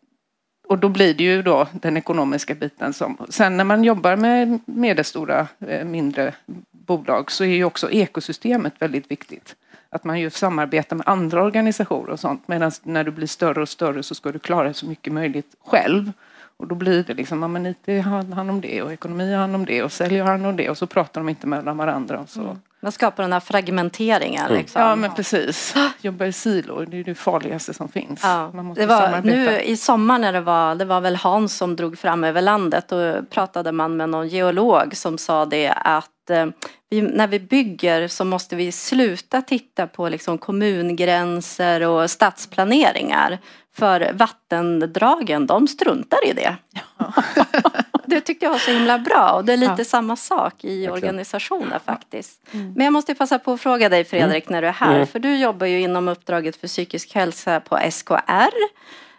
och 0.69 0.79
då 0.79 0.89
blir 0.89 1.15
det 1.15 1.25
ju 1.25 1.43
då 1.43 1.69
den 1.73 1.97
ekonomiska 1.97 2.55
biten 2.55 2.93
som... 2.93 3.27
Sen 3.29 3.57
när 3.57 3.65
man 3.65 3.85
jobbar 3.85 4.17
med 4.17 4.59
medelstora, 4.65 5.49
eh, 5.67 5.85
mindre 5.85 6.35
bolag 6.71 7.31
så 7.31 7.45
är 7.45 7.49
ju 7.49 7.65
också 7.65 7.91
ekosystemet 7.91 8.75
väldigt 8.79 9.11
viktigt. 9.11 9.57
Att 9.91 10.05
man 10.05 10.21
ju 10.21 10.31
samarbetar 10.31 10.97
med 10.97 11.09
andra 11.09 11.43
organisationer 11.43 12.11
och 12.11 12.21
sånt. 12.21 12.49
Medan 12.49 12.73
när 12.83 13.05
du 13.05 13.11
blir 13.11 13.27
större 13.27 13.63
och 13.63 13.69
större 13.69 14.03
så 14.03 14.15
ska 14.15 14.33
du 14.33 14.39
klara 14.39 14.75
så 14.75 14.87
mycket 14.87 15.13
möjligt 15.13 15.57
själv. 15.65 16.13
Och 16.57 16.67
då 16.67 16.75
blir 16.75 17.05
det 17.05 17.15
liksom, 17.15 17.43
ja 17.43 17.49
men 17.49 17.67
IT 17.67 18.05
har 18.05 18.35
hand 18.35 18.51
om 18.51 18.61
det 18.61 18.83
och 18.83 18.93
ekonomi 18.93 19.33
har 19.33 19.41
hand 19.41 19.55
om 19.55 19.65
det 19.65 19.83
och 19.83 19.93
sälj 19.93 20.19
har 20.19 20.27
hand 20.27 20.47
om 20.47 20.57
det 20.57 20.71
och 20.71 20.79
så 20.79 20.87
pratar 20.87 21.21
de 21.21 21.29
inte 21.29 21.47
med 21.47 21.65
varandra. 21.65 22.21
Och 22.21 22.29
så. 22.29 22.41
Mm. 22.41 22.57
Man 22.83 22.93
skapar 22.93 23.23
den 23.23 23.33
här 23.33 23.41
fragmenteringen. 23.41 24.47
Mm. 24.47 24.59
Liksom. 24.59 24.83
Ja 24.83 24.97
men 24.97 25.15
precis. 25.15 25.75
Jobba 26.01 26.27
i 26.27 26.33
silor, 26.33 26.87
det 26.91 27.01
är 27.01 27.05
det 27.05 27.15
farligaste 27.15 27.75
som 27.75 27.89
finns. 27.89 28.21
Ja. 28.23 28.51
Man 28.55 28.65
måste 28.65 28.83
det 28.83 28.87
var, 28.87 29.01
samarbeta. 29.01 29.37
Nu 29.37 29.61
i 29.61 29.77
sommar 29.77 30.19
när 30.19 30.33
det 30.33 30.41
var, 30.41 30.75
det 30.75 30.85
var 30.85 31.01
väl 31.01 31.17
Hans 31.17 31.57
som 31.57 31.77
drog 31.77 31.99
fram 31.99 32.25
över 32.25 32.43
landet 32.43 32.93
och 32.93 33.31
pratade 33.31 33.73
man 33.73 33.97
med 33.97 34.09
någon 34.09 34.29
geolog 34.29 34.97
som 34.97 35.19
sa 35.19 35.47
det 35.47 35.69
att 35.71 36.31
eh, 36.31 36.47
vi, 36.91 37.03
när 37.03 37.27
vi 37.27 37.41
bygger 37.41 38.09
så 38.09 38.25
måste 38.25 38.57
vi 38.57 38.73
sluta 38.73 39.43
titta 39.43 39.87
på 39.87 40.09
liksom 40.09 40.39
kommungränser 40.39 41.89
och 41.89 42.11
stadsplaneringar. 42.11 43.39
För 43.75 44.13
vattendragen, 44.13 45.47
de 45.47 45.69
struntar 45.69 46.29
i 46.29 46.33
det. 46.33 46.57
Ja. 46.99 47.13
det 48.15 48.21
tyckte 48.21 48.47
jag 48.47 48.51
var 48.53 48.59
så 48.59 48.71
himla 48.71 48.99
bra 48.99 49.33
och 49.33 49.45
det 49.45 49.53
är 49.53 49.57
lite 49.57 49.75
ja. 49.79 49.85
samma 49.85 50.17
sak 50.17 50.65
i 50.65 50.89
organisationer 50.89 51.79
faktiskt. 51.79 52.41
Mm. 52.53 52.73
Men 52.73 52.85
jag 52.85 52.93
måste 52.93 53.15
passa 53.15 53.39
på 53.39 53.53
att 53.53 53.61
fråga 53.61 53.89
dig 53.89 54.05
Fredrik 54.05 54.45
mm. 54.45 54.53
när 54.53 54.63
du 54.63 54.69
är 54.69 54.73
här, 54.73 54.95
mm. 54.95 55.07
för 55.07 55.19
du 55.19 55.37
jobbar 55.37 55.67
ju 55.67 55.81
inom 55.81 56.09
uppdraget 56.09 56.57
för 56.57 56.69
psykisk 56.69 57.15
hälsa 57.15 57.61
på 57.61 57.79
SKR. 57.91 58.55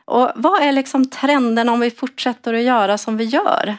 Och 0.05 0.31
vad 0.35 0.61
är 0.61 0.71
liksom 0.71 1.09
trenden 1.09 1.69
om 1.69 1.79
vi 1.79 1.91
fortsätter 1.91 2.53
att 2.53 2.63
göra 2.63 2.97
som 2.97 3.17
vi 3.17 3.23
gör? 3.23 3.75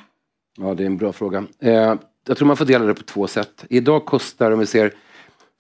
Ja, 0.57 0.75
det 0.75 0.83
är 0.83 0.87
en 0.87 0.97
bra 0.97 1.13
fråga. 1.13 1.45
Eh, 1.61 1.95
jag 2.27 2.37
tror 2.37 2.47
man 2.47 2.57
får 2.57 2.65
dela 2.65 2.85
det 2.85 2.95
på 2.95 3.03
två 3.03 3.27
sätt. 3.27 3.65
Idag 3.69 4.05
kostar, 4.07 4.51
om 4.51 4.59
vi 4.59 4.67
ser 4.67 4.93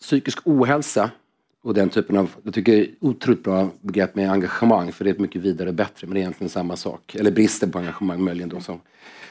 psykisk 0.01 0.39
ohälsa 0.45 1.11
och 1.65 1.75
den 1.75 1.89
typen 1.89 2.17
av, 2.17 2.31
jag 2.43 2.55
tycker 2.55 2.73
det 2.73 2.81
är 2.81 2.89
otroligt 3.01 3.43
bra 3.43 3.71
begrepp 3.81 4.15
med 4.15 4.31
engagemang 4.31 4.93
för 4.93 5.05
det 5.05 5.11
är 5.11 5.15
ett 5.15 5.21
mycket 5.21 5.43
vidare 5.43 5.69
och 5.69 5.75
bättre 5.75 6.07
men 6.07 6.15
det 6.15 6.19
är 6.19 6.23
egentligen 6.23 6.49
samma 6.49 6.77
sak. 6.77 7.15
Eller 7.15 7.31
bristen 7.31 7.71
på 7.71 7.79
engagemang 7.79 8.25
möjligen 8.25 8.49
då 8.49 8.61
som 8.61 8.81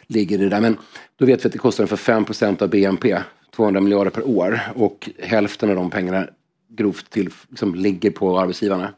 ligger 0.08 0.40
i 0.40 0.44
det 0.44 0.50
där. 0.50 0.62
Men 0.62 0.78
då 1.16 1.26
vet 1.26 1.46
vi 1.46 1.48
att 1.48 1.54
det 1.54 1.60
kostar 1.60 1.86
för 1.86 1.96
5 1.96 2.26
av 2.60 2.70
BNP, 2.70 3.18
200 3.56 3.82
miljarder 3.82 4.12
per 4.12 4.28
år 4.28 4.60
och 4.76 5.10
hälften 5.20 5.70
av 5.70 5.76
de 5.76 5.90
pengarna 5.90 6.28
grovt 6.70 7.10
till, 7.10 7.30
liksom, 7.50 7.76
ligger 7.76 8.12
på 8.12 8.40
arbetsgivarna. 8.40 8.94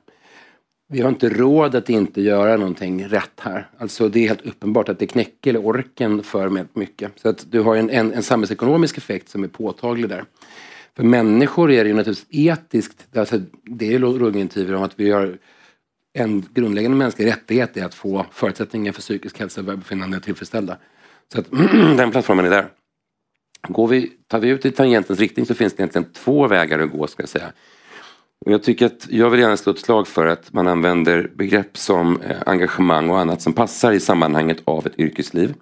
Vi 0.88 1.02
har 1.02 1.10
inte 1.10 1.30
råd 1.30 1.76
att 1.76 1.90
inte 1.90 2.22
göra 2.22 2.58
någonting 2.58 3.08
rätt 3.08 3.40
här. 3.40 3.70
Alltså 3.78 4.10
det 4.10 4.20
är 4.20 4.28
helt 4.28 4.46
uppenbart 4.46 4.90
att 4.90 5.00
det 5.00 5.08
knäcker 5.08 5.58
orken 5.58 6.24
för 6.24 6.50
med 6.50 6.68
mycket. 6.74 7.12
Så 7.16 7.30
att 7.30 7.52
du 7.52 7.62
har 7.62 7.76
en, 7.76 7.90
en, 7.90 8.14
en 8.14 8.24
samhällsekonomisk 8.24 8.98
effekt 8.98 9.30
som 9.30 9.44
är 9.44 9.48
påtaglig 9.48 10.10
där. 10.10 10.26
För 10.96 11.04
människor 11.04 11.72
är 11.72 11.84
det 11.84 11.88
ju 11.88 11.96
naturligtvis 11.96 12.28
etiskt, 12.30 13.08
alltså 13.16 13.42
det 13.64 13.94
är 13.94 14.36
ingen 14.36 14.48
tvivel 14.48 14.76
om 14.76 14.84
att 14.84 15.00
vi 15.00 15.12
har 15.12 15.38
en 16.14 16.46
grundläggande 16.54 16.98
mänsklig 16.98 17.28
rättighet 17.28 17.78
är 17.78 17.86
att 17.86 17.94
få 17.94 18.26
förutsättningar 18.32 18.92
för 18.92 19.02
psykisk 19.02 19.40
hälsa 19.40 19.62
och 19.62 19.68
välbefinnande 19.68 20.20
tillfredsställda. 20.20 20.78
Så 21.34 21.40
att 21.40 21.52
den 21.98 22.12
plattformen 22.12 22.46
är 22.46 22.50
där. 22.50 22.68
Går 23.68 23.88
vi, 23.88 24.12
tar 24.28 24.40
vi 24.40 24.50
ut 24.50 24.66
i 24.66 24.72
tangentens 24.72 25.20
riktning 25.20 25.46
så 25.46 25.54
finns 25.54 25.74
det 25.74 25.82
egentligen 25.82 26.12
två 26.14 26.48
vägar 26.48 26.80
att 26.80 26.92
gå 26.92 27.08
ska 27.08 27.22
jag 27.22 27.30
säga. 27.30 27.52
Och 28.46 28.52
jag, 28.52 28.64
tycker 28.64 28.86
att, 28.86 29.08
jag 29.10 29.30
vill 29.30 29.40
gärna 29.40 29.58
slå 29.58 29.74
ett 29.74 29.80
slag 29.80 30.08
för 30.08 30.26
att 30.26 30.54
man 30.54 30.68
använder 30.68 31.32
begrepp 31.36 31.78
som 31.78 32.22
eh, 32.22 32.38
engagemang 32.46 33.10
och 33.10 33.20
annat 33.20 33.42
som 33.42 33.54
passar 33.54 33.92
i 33.92 34.00
sammanhanget 34.00 34.58
av 34.64 34.88
ett 34.88 35.00
yrkesliv. 35.00 35.54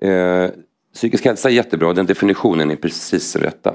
Eh, 0.00 0.50
psykisk 0.94 1.24
hälsa 1.24 1.48
är 1.48 1.52
jättebra, 1.52 1.92
den 1.92 2.06
definitionen 2.06 2.70
är 2.70 2.76
precis 2.76 3.36
rätta. 3.36 3.74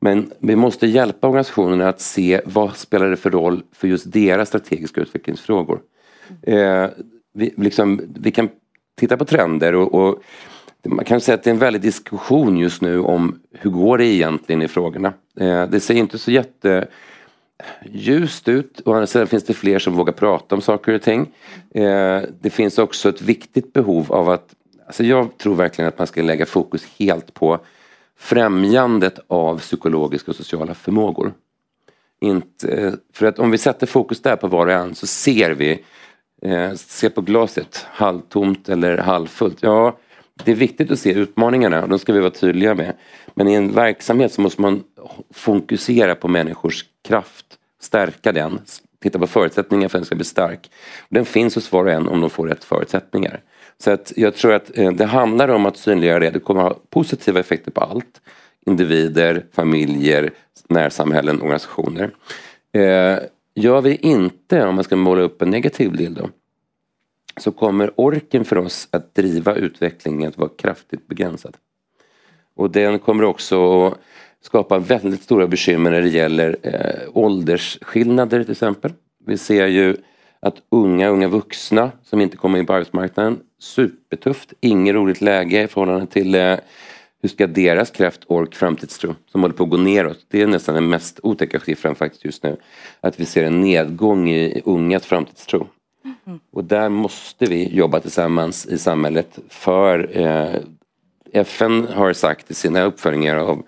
Men 0.00 0.32
vi 0.38 0.56
måste 0.56 0.86
hjälpa 0.86 1.28
organisationerna 1.28 1.88
att 1.88 2.00
se 2.00 2.40
vad 2.44 2.76
spelar 2.76 3.10
det 3.10 3.16
för 3.16 3.30
roll 3.30 3.62
för 3.72 3.88
just 3.88 4.12
deras 4.12 4.48
strategiska 4.48 5.00
utvecklingsfrågor. 5.00 5.80
Eh, 6.42 6.86
vi, 7.32 7.54
liksom, 7.56 8.00
vi 8.20 8.30
kan 8.30 8.48
titta 8.96 9.16
på 9.16 9.24
trender 9.24 9.74
och, 9.74 9.94
och, 9.94 10.22
man 10.84 11.04
kan 11.04 11.20
säga 11.20 11.34
att 11.34 11.42
det 11.42 11.50
är 11.50 11.54
en 11.54 11.60
väldig 11.60 11.82
diskussion 11.82 12.56
just 12.56 12.82
nu 12.82 13.00
om 13.00 13.40
hur 13.52 13.70
går 13.70 13.98
det 13.98 14.04
egentligen 14.04 14.62
i 14.62 14.68
frågorna. 14.68 15.12
Eh, 15.40 15.66
det 15.66 15.80
ser 15.80 15.94
inte 15.94 16.18
så 16.18 16.30
jätte 16.30 16.88
ljust 17.84 18.48
ut. 18.48 18.82
Å 18.84 18.92
andra 18.92 19.06
sidan 19.06 19.26
finns 19.26 19.44
det 19.44 19.54
fler 19.54 19.78
som 19.78 19.94
vågar 19.94 20.12
prata 20.12 20.54
om 20.54 20.60
saker 20.60 20.92
och 20.92 21.02
ting. 21.02 21.32
Eh, 21.74 22.22
det 22.40 22.50
finns 22.50 22.78
också 22.78 23.08
ett 23.08 23.22
viktigt 23.22 23.72
behov 23.72 24.12
av 24.12 24.30
att, 24.30 24.54
alltså 24.86 25.04
jag 25.04 25.38
tror 25.38 25.54
verkligen 25.54 25.88
att 25.88 25.98
man 25.98 26.06
ska 26.06 26.22
lägga 26.22 26.46
fokus 26.46 26.86
helt 26.98 27.34
på 27.34 27.58
främjandet 28.20 29.18
av 29.26 29.58
psykologiska 29.58 30.30
och 30.30 30.36
sociala 30.36 30.74
förmågor. 30.74 31.32
Inte, 32.20 32.72
eh, 32.72 32.92
för 33.12 33.26
att 33.26 33.38
om 33.38 33.50
vi 33.50 33.58
sätter 33.58 33.86
fokus 33.86 34.22
där 34.22 34.36
på 34.36 34.46
var 34.46 34.66
och 34.66 34.72
en 34.72 34.94
så 34.94 35.06
ser 35.06 35.50
vi, 35.50 35.84
eh, 36.42 36.72
se 36.74 37.10
på 37.10 37.20
glaset, 37.20 37.86
halvtomt 37.90 38.68
eller 38.68 38.98
halvfullt. 38.98 39.58
Ja, 39.60 39.98
det 40.44 40.50
är 40.50 40.56
viktigt 40.56 40.90
att 40.90 40.98
se 40.98 41.12
utmaningarna 41.12 41.82
och 41.82 41.88
de 41.88 41.98
ska 41.98 42.12
vi 42.12 42.20
vara 42.20 42.30
tydliga 42.30 42.74
med. 42.74 42.92
Men 43.34 43.48
i 43.48 43.54
en 43.54 43.72
verksamhet 43.72 44.32
så 44.32 44.40
måste 44.40 44.60
man 44.60 44.84
fokusera 45.34 46.14
på 46.14 46.28
människors 46.28 46.84
kraft, 47.08 47.46
stärka 47.80 48.32
den, 48.32 48.58
titta 49.02 49.18
på 49.18 49.26
förutsättningar 49.26 49.88
för 49.88 49.98
att 49.98 50.02
den 50.02 50.06
ska 50.06 50.16
bli 50.16 50.24
stark. 50.24 50.70
Den 51.08 51.24
finns 51.24 51.54
hos 51.54 51.72
var 51.72 51.84
och 51.84 51.92
en 51.92 52.08
om 52.08 52.20
de 52.20 52.30
får 52.30 52.48
rätt 52.48 52.64
förutsättningar. 52.64 53.40
Så 53.82 53.90
att 53.90 54.12
jag 54.16 54.34
tror 54.34 54.52
att 54.52 54.78
eh, 54.78 54.92
det 54.92 55.04
handlar 55.04 55.48
om 55.48 55.66
att 55.66 55.76
synliggöra 55.76 56.18
det. 56.18 56.30
Det 56.30 56.40
kommer 56.40 56.60
att 56.60 56.72
ha 56.72 56.80
positiva 56.90 57.40
effekter 57.40 57.70
på 57.70 57.80
allt. 57.80 58.20
Individer, 58.66 59.46
familjer, 59.52 60.30
närsamhällen, 60.68 61.40
organisationer. 61.40 62.10
Eh, 62.72 63.18
gör 63.54 63.80
vi 63.80 63.96
inte, 63.96 64.66
om 64.66 64.74
man 64.74 64.84
ska 64.84 64.96
måla 64.96 65.22
upp 65.22 65.42
en 65.42 65.50
negativ 65.50 65.92
bild 65.92 66.16
då, 66.16 66.28
så 67.36 67.52
kommer 67.52 67.90
orken 67.96 68.44
för 68.44 68.58
oss 68.58 68.88
att 68.90 69.14
driva 69.14 69.54
utvecklingen 69.54 70.28
att 70.28 70.38
vara 70.38 70.50
kraftigt 70.58 71.06
begränsad. 71.06 71.56
Och 72.56 72.70
den 72.70 72.98
kommer 72.98 73.24
också 73.24 73.86
att 73.86 73.98
skapa 74.40 74.78
väldigt 74.78 75.22
stora 75.22 75.46
bekymmer 75.46 75.90
när 75.90 76.00
det 76.00 76.08
gäller 76.08 76.56
eh, 76.62 77.08
åldersskillnader 77.12 78.42
till 78.42 78.52
exempel. 78.52 78.92
Vi 79.26 79.38
ser 79.38 79.66
ju 79.66 79.96
att 80.42 80.56
unga, 80.70 81.08
unga 81.08 81.28
vuxna 81.28 81.90
som 82.02 82.20
inte 82.20 82.36
kommer 82.36 82.58
in 82.58 82.66
på 82.66 82.72
arbetsmarknaden, 82.72 83.40
supertufft, 83.58 84.52
inget 84.60 84.94
roligt 84.94 85.20
läge 85.20 85.62
i 85.62 85.68
förhållande 85.68 86.06
till 86.06 86.34
eh, 86.34 86.56
hur 87.22 87.28
ska 87.28 87.46
deras 87.46 87.90
kraft, 87.90 88.20
ork, 88.26 88.54
framtidstro 88.54 89.14
som 89.32 89.40
håller 89.40 89.54
på 89.54 89.64
att 89.64 89.70
gå 89.70 89.76
neråt. 89.76 90.26
Det 90.28 90.42
är 90.42 90.46
nästan 90.46 90.74
den 90.74 90.88
mest 90.88 91.20
otäcka 91.22 91.60
siffran 91.60 91.94
faktiskt 91.94 92.24
just 92.24 92.42
nu. 92.42 92.56
Att 93.00 93.20
vi 93.20 93.24
ser 93.24 93.44
en 93.44 93.60
nedgång 93.60 94.28
i 94.28 94.62
ungas 94.64 95.06
framtidstro. 95.06 95.66
Mm. 96.26 96.40
Och 96.52 96.64
där 96.64 96.88
måste 96.88 97.46
vi 97.46 97.74
jobba 97.74 98.00
tillsammans 98.00 98.66
i 98.66 98.78
samhället 98.78 99.38
för 99.48 100.18
eh, 100.20 100.60
FN 101.32 101.86
har 101.94 102.12
sagt 102.12 102.50
i 102.50 102.54
sina 102.54 102.82
uppföljningar 102.82 103.36
av, 103.36 103.62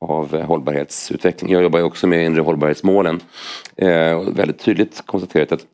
av 0.00 0.42
hållbarhetsutveckling, 0.42 1.52
jag 1.52 1.62
jobbar 1.62 1.78
ju 1.78 1.84
också 1.84 2.06
med 2.06 2.24
inre 2.24 2.40
hållbarhetsmålen, 2.40 3.20
eh, 3.76 4.20
väldigt 4.20 4.58
tydligt 4.58 5.02
konstaterat 5.06 5.52
att 5.52 5.66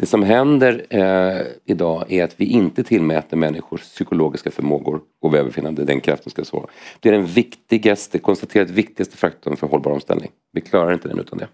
det 0.00 0.06
som 0.06 0.22
händer 0.22 0.86
eh, 0.90 1.46
idag 1.64 2.12
är 2.12 2.24
att 2.24 2.40
vi 2.40 2.44
inte 2.44 2.84
tillmäter 2.84 3.36
människors 3.36 3.80
psykologiska 3.80 4.50
förmågor 4.50 5.00
och 5.20 5.34
välbefinnande 5.34 5.84
den 5.84 6.00
kraften 6.00 6.30
ska 6.30 6.44
så. 6.44 6.68
Det 7.00 7.08
är 7.08 7.12
den 7.12 7.26
viktigaste, 7.26 8.18
konstaterat 8.18 8.70
viktigaste 8.70 9.16
faktorn 9.16 9.56
för 9.56 9.66
hållbar 9.66 9.90
omställning. 9.90 10.30
Vi 10.52 10.60
klarar 10.60 10.92
inte 10.92 11.08
den 11.08 11.18
utan 11.18 11.38
det. 11.38 11.48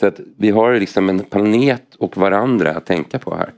Så 0.00 0.06
att 0.06 0.20
vi 0.38 0.50
har 0.50 0.74
liksom 0.74 1.08
en 1.08 1.18
planet 1.20 1.94
och 1.94 2.16
varandra 2.16 2.70
att 2.70 2.86
tänka 2.86 3.18
på 3.18 3.34
här. 3.34 3.52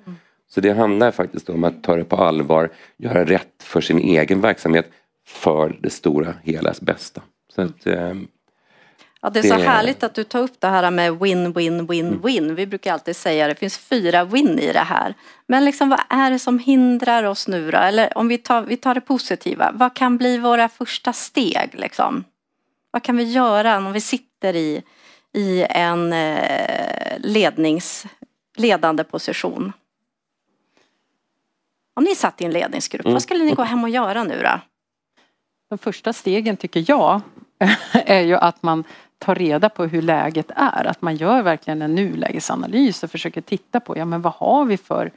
Så 0.49 0.61
det 0.61 0.73
handlar 0.73 1.11
faktiskt 1.11 1.49
om 1.49 1.65
att 1.65 1.83
ta 1.83 1.97
det 1.97 2.05
på 2.05 2.17
allvar, 2.17 2.71
göra 2.97 3.25
rätt 3.25 3.63
för 3.63 3.81
sin 3.81 3.99
egen 3.99 4.41
verksamhet 4.41 4.91
för 5.27 5.79
det 5.81 5.91
stora 5.91 6.35
helas 6.43 6.81
bästa. 6.81 7.23
Så 7.55 7.63
att, 7.63 7.87
eh, 7.87 8.15
Ja, 9.25 9.31
det 9.31 9.39
är 9.39 9.43
så 9.43 9.55
härligt 9.55 10.03
att 10.03 10.15
du 10.15 10.25
tar 10.25 10.41
upp 10.41 10.61
det 10.61 10.69
här 10.69 10.91
med 10.91 11.19
win, 11.19 11.53
win, 11.53 11.87
win, 11.87 12.07
mm. 12.07 12.23
win. 12.23 12.55
Vi 12.55 12.67
brukar 12.67 12.93
alltid 12.93 13.17
säga 13.17 13.45
att 13.45 13.51
det 13.51 13.55
finns 13.55 13.79
fyra 13.79 14.25
win 14.25 14.59
i 14.59 14.73
det 14.73 14.79
här. 14.79 15.15
Men 15.47 15.65
liksom, 15.65 15.89
vad 15.89 16.01
är 16.09 16.31
det 16.31 16.39
som 16.39 16.59
hindrar 16.59 17.25
oss 17.25 17.49
nu 17.49 17.71
då? 17.71 17.79
Eller 17.79 18.19
om 18.19 18.29
vi 18.29 18.39
tar, 18.39 18.63
vi 18.63 18.77
tar 18.77 18.95
det 18.95 19.01
positiva, 19.01 19.71
vad 19.75 19.95
kan 19.95 20.17
bli 20.19 20.39
våra 20.39 20.69
första 20.69 21.13
steg 21.13 21.71
liksom? 21.73 22.25
Vad 22.91 23.03
kan 23.03 23.17
vi 23.17 23.25
göra 23.25 23.77
om 23.77 23.93
vi 23.93 24.01
sitter 24.01 24.57
i, 24.57 24.83
i 25.33 25.67
en 25.71 26.13
eh, 26.13 27.19
lednings, 27.19 28.07
ledande 28.57 29.05
position? 29.05 29.73
Om 31.95 32.05
ni 32.05 32.15
satt 32.15 32.41
i 32.41 32.45
en 32.45 32.53
ledningsgrupp, 32.53 33.07
mm. 33.07 33.13
vad 33.13 33.23
skulle 33.23 33.45
ni 33.45 33.53
gå 33.53 33.63
hem 33.63 33.85
och 33.85 33.91
göra 33.91 34.25
nu 34.25 34.43
då? 34.43 34.61
De 35.69 35.79
första 35.79 36.13
stegen 36.13 36.57
tycker 36.57 36.85
jag 36.89 37.21
är 37.93 38.21
ju 38.21 38.35
att 38.35 38.63
man 38.63 38.85
ta 39.19 39.35
reda 39.35 39.69
på 39.69 39.85
hur 39.85 40.03
läget 40.03 40.51
är. 40.57 40.87
Att 40.87 41.03
man 41.03 41.17
gör 41.17 41.43
verkligen 41.43 41.83
en 41.83 41.95
nulägesanalys 41.95 43.03
och 43.03 43.11
försöker 43.11 43.41
titta 43.41 43.81
på 43.81 43.99
ja, 43.99 44.05
men 44.05 44.23
vad 44.23 44.33
har 44.33 44.65
vi 44.65 44.77
för 44.77 45.11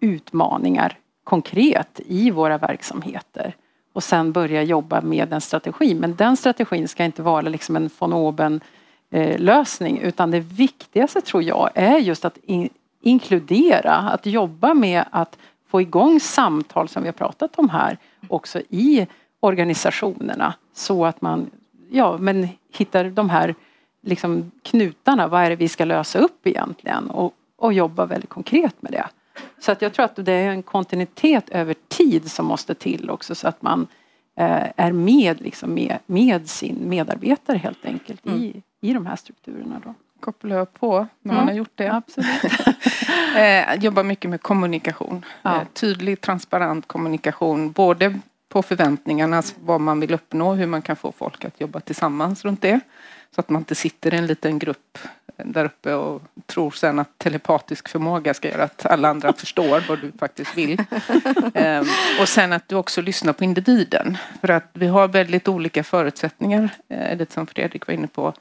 utmaningar 0.00 0.98
konkret 1.24 2.00
i 2.06 2.30
våra 2.30 2.58
verksamheter. 2.58 3.54
Och 3.92 4.02
sen 4.02 4.32
börja 4.32 4.62
jobba 4.62 5.00
med 5.00 5.32
en 5.32 5.40
strategi. 5.40 5.94
Men 5.94 6.14
den 6.16 6.36
strategin 6.36 6.88
ska 6.88 7.04
inte 7.04 7.22
vara 7.22 7.40
liksom 7.40 7.76
en 7.76 7.90
von 7.98 8.12
oben 8.12 8.60
eh, 9.10 9.38
lösning 9.38 9.98
utan 9.98 10.30
det 10.30 10.40
viktigaste 10.40 11.20
tror 11.20 11.42
jag 11.42 11.70
är 11.74 11.98
just 11.98 12.24
att 12.24 12.36
in, 12.36 12.68
inkludera, 13.00 13.94
att 13.94 14.26
jobba 14.26 14.74
med 14.74 15.04
att 15.10 15.38
få 15.68 15.80
igång 15.80 16.20
samtal 16.20 16.88
som 16.88 17.02
vi 17.02 17.08
har 17.08 17.12
pratat 17.12 17.58
om 17.58 17.68
här 17.68 17.98
också 18.28 18.60
i 18.68 19.06
organisationerna 19.40 20.54
så 20.74 21.06
att 21.06 21.22
man 21.22 21.50
ja, 21.90 22.18
men 22.18 22.48
hittar 22.72 23.04
de 23.04 23.30
här 23.30 23.54
liksom, 24.02 24.50
knutarna. 24.62 25.28
Vad 25.28 25.42
är 25.42 25.50
det 25.50 25.56
vi 25.56 25.68
ska 25.68 25.84
lösa 25.84 26.18
upp 26.18 26.46
egentligen? 26.46 27.10
Och, 27.10 27.34
och 27.56 27.72
jobba 27.72 28.06
väldigt 28.06 28.30
konkret 28.30 28.82
med 28.82 28.92
det. 28.92 29.06
Så 29.58 29.72
att 29.72 29.82
jag 29.82 29.92
tror 29.92 30.04
att 30.04 30.16
det 30.16 30.32
är 30.32 30.50
en 30.50 30.62
kontinuitet 30.62 31.48
över 31.48 31.74
tid 31.88 32.30
som 32.30 32.46
måste 32.46 32.74
till 32.74 33.10
också 33.10 33.34
så 33.34 33.48
att 33.48 33.62
man 33.62 33.86
eh, 34.36 34.66
är 34.76 34.92
med, 34.92 35.40
liksom, 35.40 35.74
med, 35.74 35.98
med 36.06 36.48
sin 36.48 36.88
medarbetare 36.88 37.56
helt 37.56 37.86
enkelt 37.86 38.26
mm. 38.26 38.38
i, 38.38 38.62
i 38.80 38.92
de 38.92 39.06
här 39.06 39.16
strukturerna. 39.16 39.80
Då. 39.84 39.94
Kopplar 40.20 40.56
jag 40.56 40.74
på 40.74 41.06
när 41.22 41.34
man 41.34 41.48
har 41.48 41.54
gjort 41.54 41.72
det. 41.74 41.92
Absolut. 41.92 42.44
eh, 43.36 43.74
jobbar 43.84 44.04
mycket 44.04 44.30
med 44.30 44.42
kommunikation. 44.42 45.24
Ja. 45.42 45.56
Eh, 45.56 45.68
tydlig, 45.72 46.20
transparent 46.20 46.86
kommunikation. 46.86 47.72
Både 47.72 48.18
på 48.50 48.62
förväntningarna, 48.62 49.42
vad 49.60 49.80
man 49.80 50.00
vill 50.00 50.14
uppnå, 50.14 50.54
hur 50.54 50.66
man 50.66 50.82
kan 50.82 50.96
få 50.96 51.12
folk 51.12 51.44
att 51.44 51.60
jobba 51.60 51.80
tillsammans 51.80 52.44
runt 52.44 52.62
det. 52.62 52.80
Så 53.34 53.40
att 53.40 53.48
man 53.48 53.60
inte 53.60 53.74
sitter 53.74 54.14
i 54.14 54.16
en 54.16 54.26
liten 54.26 54.58
grupp 54.58 54.98
där 55.36 55.64
uppe 55.64 55.94
och 55.94 56.22
tror 56.46 56.70
sen 56.70 56.98
att 56.98 57.18
telepatisk 57.18 57.88
förmåga 57.88 58.34
ska 58.34 58.48
göra 58.48 58.64
att 58.64 58.86
alla 58.86 59.08
andra 59.08 59.32
förstår 59.32 59.84
vad 59.88 60.00
du 60.00 60.12
faktiskt 60.18 60.56
vill. 60.56 60.82
Ehm, 61.54 61.86
och 62.20 62.28
sen 62.28 62.52
att 62.52 62.68
du 62.68 62.74
också 62.74 63.00
lyssnar 63.00 63.32
på 63.32 63.44
individen. 63.44 64.18
För 64.40 64.48
att 64.48 64.70
vi 64.72 64.86
har 64.86 65.08
väldigt 65.08 65.48
olika 65.48 65.84
förutsättningar, 65.84 66.68
eh, 66.88 67.16
det 67.16 67.32
som 67.32 67.46
Fredrik 67.46 67.86
var 67.86 67.94
inne 67.94 68.06
på. 68.06 68.34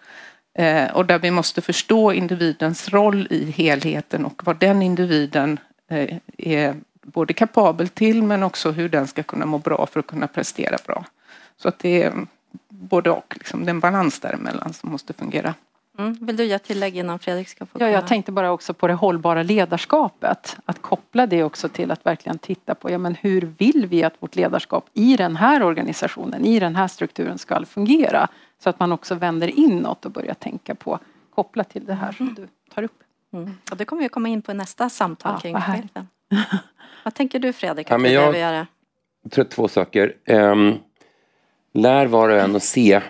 Eh, 0.57 0.91
och 0.91 1.05
där 1.05 1.19
vi 1.19 1.31
måste 1.31 1.61
förstå 1.61 2.13
individens 2.13 2.89
roll 2.89 3.27
i 3.29 3.51
helheten 3.51 4.25
och 4.25 4.41
vad 4.45 4.59
den 4.59 4.81
individen 4.81 5.59
eh, 5.91 6.17
är 6.37 6.75
både 7.09 7.33
kapabel 7.33 7.89
till 7.89 8.23
men 8.23 8.43
också 8.43 8.71
hur 8.71 8.89
den 8.89 9.07
ska 9.07 9.23
kunna 9.23 9.45
må 9.45 9.57
bra 9.57 9.87
för 9.91 9.99
att 9.99 10.07
kunna 10.07 10.27
prestera 10.27 10.77
bra. 10.85 11.05
Så 11.57 11.67
att 11.67 11.79
det 11.79 12.03
är 12.03 12.13
både 12.69 13.09
och, 13.09 13.35
liksom, 13.37 13.65
det 13.65 13.69
är 13.69 13.73
en 13.73 13.79
balans 13.79 14.19
däremellan 14.19 14.73
som 14.73 14.91
måste 14.91 15.13
fungera. 15.13 15.53
Mm. 15.97 16.17
Vill 16.21 16.37
du 16.37 16.43
göra 16.43 16.59
tillägg 16.59 16.97
innan 16.97 17.19
Fredrik 17.19 17.47
ska 17.47 17.65
få? 17.65 17.79
Ja, 17.81 17.89
jag 17.89 18.07
tänkte 18.07 18.31
bara 18.31 18.51
också 18.51 18.73
på 18.73 18.87
det 18.87 18.93
hållbara 18.93 19.43
ledarskapet. 19.43 20.57
Att 20.65 20.81
koppla 20.81 21.27
det 21.27 21.43
också 21.43 21.69
till 21.69 21.91
att 21.91 22.05
verkligen 22.05 22.37
titta 22.37 22.75
på 22.75 22.91
ja, 22.91 22.97
men 22.97 23.15
hur 23.15 23.53
vill 23.57 23.85
vi 23.85 24.03
att 24.03 24.13
vårt 24.19 24.35
ledarskap 24.35 24.89
i 24.93 25.17
den 25.17 25.35
här 25.35 25.63
organisationen, 25.63 26.45
i 26.45 26.59
den 26.59 26.75
här 26.75 26.87
strukturen 26.87 27.37
ska 27.37 27.65
fungera. 27.65 28.27
Så 28.63 28.69
att 28.69 28.79
man 28.79 28.91
också 28.91 29.15
vänder 29.15 29.59
inåt 29.59 30.05
och 30.05 30.11
börjar 30.11 30.33
tänka 30.33 30.75
på 30.75 30.99
kopplat 31.35 31.69
till 31.69 31.85
det 31.85 31.93
här 31.93 32.11
som 32.11 32.25
mm. 32.25 32.35
du 32.35 32.47
tar 32.73 32.83
upp. 32.83 33.03
Mm. 33.33 33.57
Och 33.71 33.77
det 33.77 33.85
kommer 33.85 34.01
vi 34.01 34.09
komma 34.09 34.29
in 34.29 34.41
på 34.41 34.51
i 34.51 34.55
nästa 34.55 34.89
samtal 34.89 35.31
ja, 35.33 35.39
kring 35.39 35.55
chefen. 35.55 36.07
Vad 37.03 37.13
tänker 37.13 37.39
du 37.39 37.53
Fredrik 37.53 37.87
ja, 37.89 37.97
behöver 37.97 38.39
göra? 38.39 38.67
Jag 39.23 39.31
tror 39.31 39.45
två 39.45 39.67
saker. 39.67 40.13
Um, 40.27 40.77
lär 41.73 42.05
var 42.05 42.29
och 42.29 42.39
en 42.39 42.55
att 42.55 42.63
se 42.63 43.01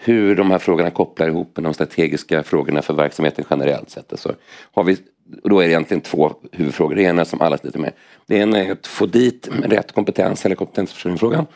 hur 0.00 0.36
de 0.36 0.50
här 0.50 0.58
frågorna 0.58 0.90
kopplar 0.90 1.28
ihop 1.28 1.56
med 1.56 1.64
de 1.64 1.74
strategiska 1.74 2.42
frågorna 2.42 2.82
för 2.82 2.94
verksamheten 2.94 3.44
generellt 3.50 3.90
sett. 3.90 4.12
Alltså, 4.12 4.34
har 4.72 4.84
vi, 4.84 4.96
då 5.24 5.60
är 5.60 5.64
det 5.64 5.70
egentligen 5.72 6.00
två 6.00 6.32
huvudfrågor. 6.52 6.94
Det 6.94 7.02
ena 7.02 7.24
som 7.24 7.40
alla 7.40 7.58
sliter 7.58 7.78
med. 7.78 7.92
Det 8.26 8.36
ena 8.36 8.58
är 8.58 8.72
att 8.72 8.86
få 8.86 9.06
dit 9.06 9.48
rätt 9.62 9.92
kompetens 9.92 10.46
eller 10.46 10.56
kompetensförsörjningsfrågan. 10.56 11.46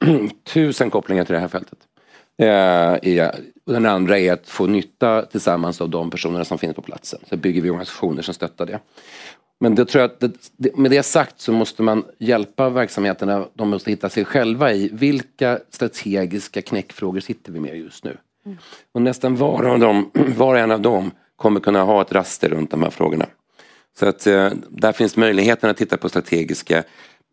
Mm. 0.00 0.30
Tusen 0.44 0.90
kopplingar 0.90 1.24
till 1.24 1.34
det 1.34 1.40
här 1.40 1.48
fältet. 1.48 1.78
Eh, 2.38 3.28
och 3.66 3.72
den 3.72 3.86
andra 3.86 4.18
är 4.18 4.32
att 4.32 4.48
få 4.48 4.66
nytta 4.66 5.22
tillsammans 5.22 5.80
av 5.80 5.88
de 5.88 6.10
personerna 6.10 6.44
som 6.44 6.58
finns 6.58 6.76
på 6.76 6.82
platsen. 6.82 7.20
Så 7.28 7.36
bygger 7.36 7.62
vi 7.62 7.70
organisationer 7.70 8.22
som 8.22 8.34
stöttar 8.34 8.66
det. 8.66 8.78
Men 9.60 9.74
det 9.74 9.84
tror 9.84 10.02
jag 10.02 10.10
att 10.10 10.20
det, 10.56 10.76
med 10.76 10.90
det 10.90 11.02
sagt 11.02 11.40
så 11.40 11.52
måste 11.52 11.82
man 11.82 12.04
hjälpa 12.18 12.68
verksamheterna. 12.68 13.48
De 13.54 13.68
måste 13.68 13.90
hitta 13.90 14.08
sig 14.08 14.24
själva 14.24 14.72
i 14.72 14.90
vilka 14.92 15.58
strategiska 15.70 16.62
knäckfrågor 16.62 17.20
sitter 17.20 17.52
vi 17.52 17.60
med 17.60 17.76
just 17.76 18.04
nu. 18.04 18.16
Mm. 18.46 18.58
Och 18.92 19.02
nästan 19.02 19.36
var, 19.36 19.64
av 19.64 19.78
dem, 19.78 20.10
var 20.36 20.54
och 20.54 20.60
en 20.60 20.70
av 20.70 20.80
dem 20.80 21.10
kommer 21.36 21.60
kunna 21.60 21.82
ha 21.82 22.02
ett 22.02 22.12
raster 22.12 22.48
runt 22.48 22.70
de 22.70 22.82
här 22.82 22.90
frågorna. 22.90 23.26
Så 23.98 24.06
att 24.06 24.26
eh, 24.26 24.50
där 24.68 24.92
finns 24.92 25.16
möjligheten 25.16 25.70
att 25.70 25.76
titta 25.76 25.96
på 25.96 26.08
strategiska 26.08 26.78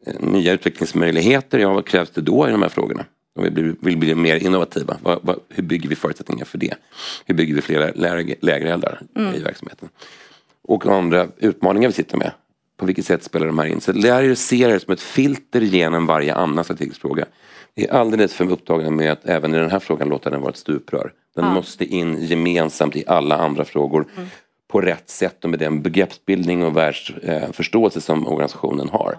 eh, 0.06 0.20
nya 0.20 0.54
utvecklingsmöjligheter. 0.54 1.60
Ja, 1.60 1.74
vad 1.74 1.86
krävs 1.86 2.10
det 2.10 2.22
då 2.22 2.48
i 2.48 2.52
de 2.52 2.62
här 2.62 2.70
frågorna? 2.70 3.06
Om 3.36 3.44
vi 3.44 3.50
vill, 3.50 3.76
vill 3.82 3.98
bli 3.98 4.16
mer 4.16 4.36
innovativa, 4.36 4.98
vad, 5.02 5.20
vad, 5.22 5.40
hur 5.50 5.64
bygger 5.64 5.90
vi 5.90 5.96
förutsättningar 5.96 6.46
för 6.46 6.58
det? 6.58 6.76
Hur 7.26 7.36
bygger 7.36 7.56
vi 7.56 7.62
fler 7.62 7.94
lägre, 7.96 8.36
lägereldar 8.42 9.02
mm. 9.16 9.36
i 9.36 9.40
verksamheten? 9.40 9.90
Och 10.68 10.86
andra 10.86 11.28
utmaningar 11.38 11.90
vi 11.90 11.94
sitter 11.94 12.18
med. 12.18 12.32
På 12.78 12.86
vilket 12.86 13.06
sätt 13.06 13.24
spelar 13.24 13.48
de 13.48 13.60
här 13.60 13.66
in? 13.66 13.82
Så 13.82 13.94
lär 13.94 14.36
ser 14.36 14.70
det 14.70 14.80
som 14.80 14.94
ett 14.94 15.02
filter 15.02 15.62
genom 15.62 16.06
varje 16.06 16.36
annan 16.36 16.64
strategisk 16.64 17.02
fråga. 17.02 17.26
Vi 17.76 17.86
är 17.86 17.94
alldeles 17.94 18.34
för 18.34 18.52
upptagna 18.52 18.90
med 18.90 19.12
att 19.12 19.26
även 19.26 19.54
i 19.54 19.58
den 19.58 19.72
här 19.72 19.80
frågan 19.80 20.10
låta 20.10 20.30
den 20.30 20.42
vara 20.42 20.52
ett 20.52 20.58
stuprör. 20.58 21.14
Den 21.36 21.46
ja. 21.46 21.54
måste 21.54 21.86
in 21.86 22.18
gemensamt 22.22 22.96
i 22.96 23.04
alla 23.08 23.38
andra 23.38 23.66
frågor 23.66 24.08
mm. 24.16 24.30
på 24.68 24.82
rätt 24.82 25.10
sätt 25.10 25.44
och 25.44 25.50
med 25.50 25.60
den 25.60 25.82
begreppsbildning 25.82 26.64
och 26.64 26.78
världsförståelse 26.78 28.02
som 28.02 28.28
organisationen 28.28 28.90
har. 28.90 29.18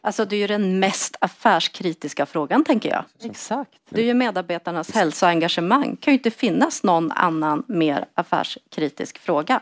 Alltså 0.00 0.24
det 0.24 0.36
är 0.36 0.40
ju 0.40 0.46
den 0.46 0.78
mest 0.78 1.16
affärskritiska 1.20 2.26
frågan 2.26 2.64
tänker 2.64 2.90
jag. 2.90 3.04
Exakt. 3.30 3.70
Det 3.90 4.00
är 4.00 4.04
ju 4.04 4.14
medarbetarnas 4.14 4.90
hälsa 4.90 5.26
och 5.26 5.30
engagemang. 5.30 5.90
Det 5.90 5.96
kan 5.96 6.12
ju 6.12 6.18
inte 6.18 6.30
finnas 6.30 6.82
någon 6.82 7.12
annan 7.12 7.62
mer 7.68 8.04
affärskritisk 8.14 9.18
fråga. 9.18 9.60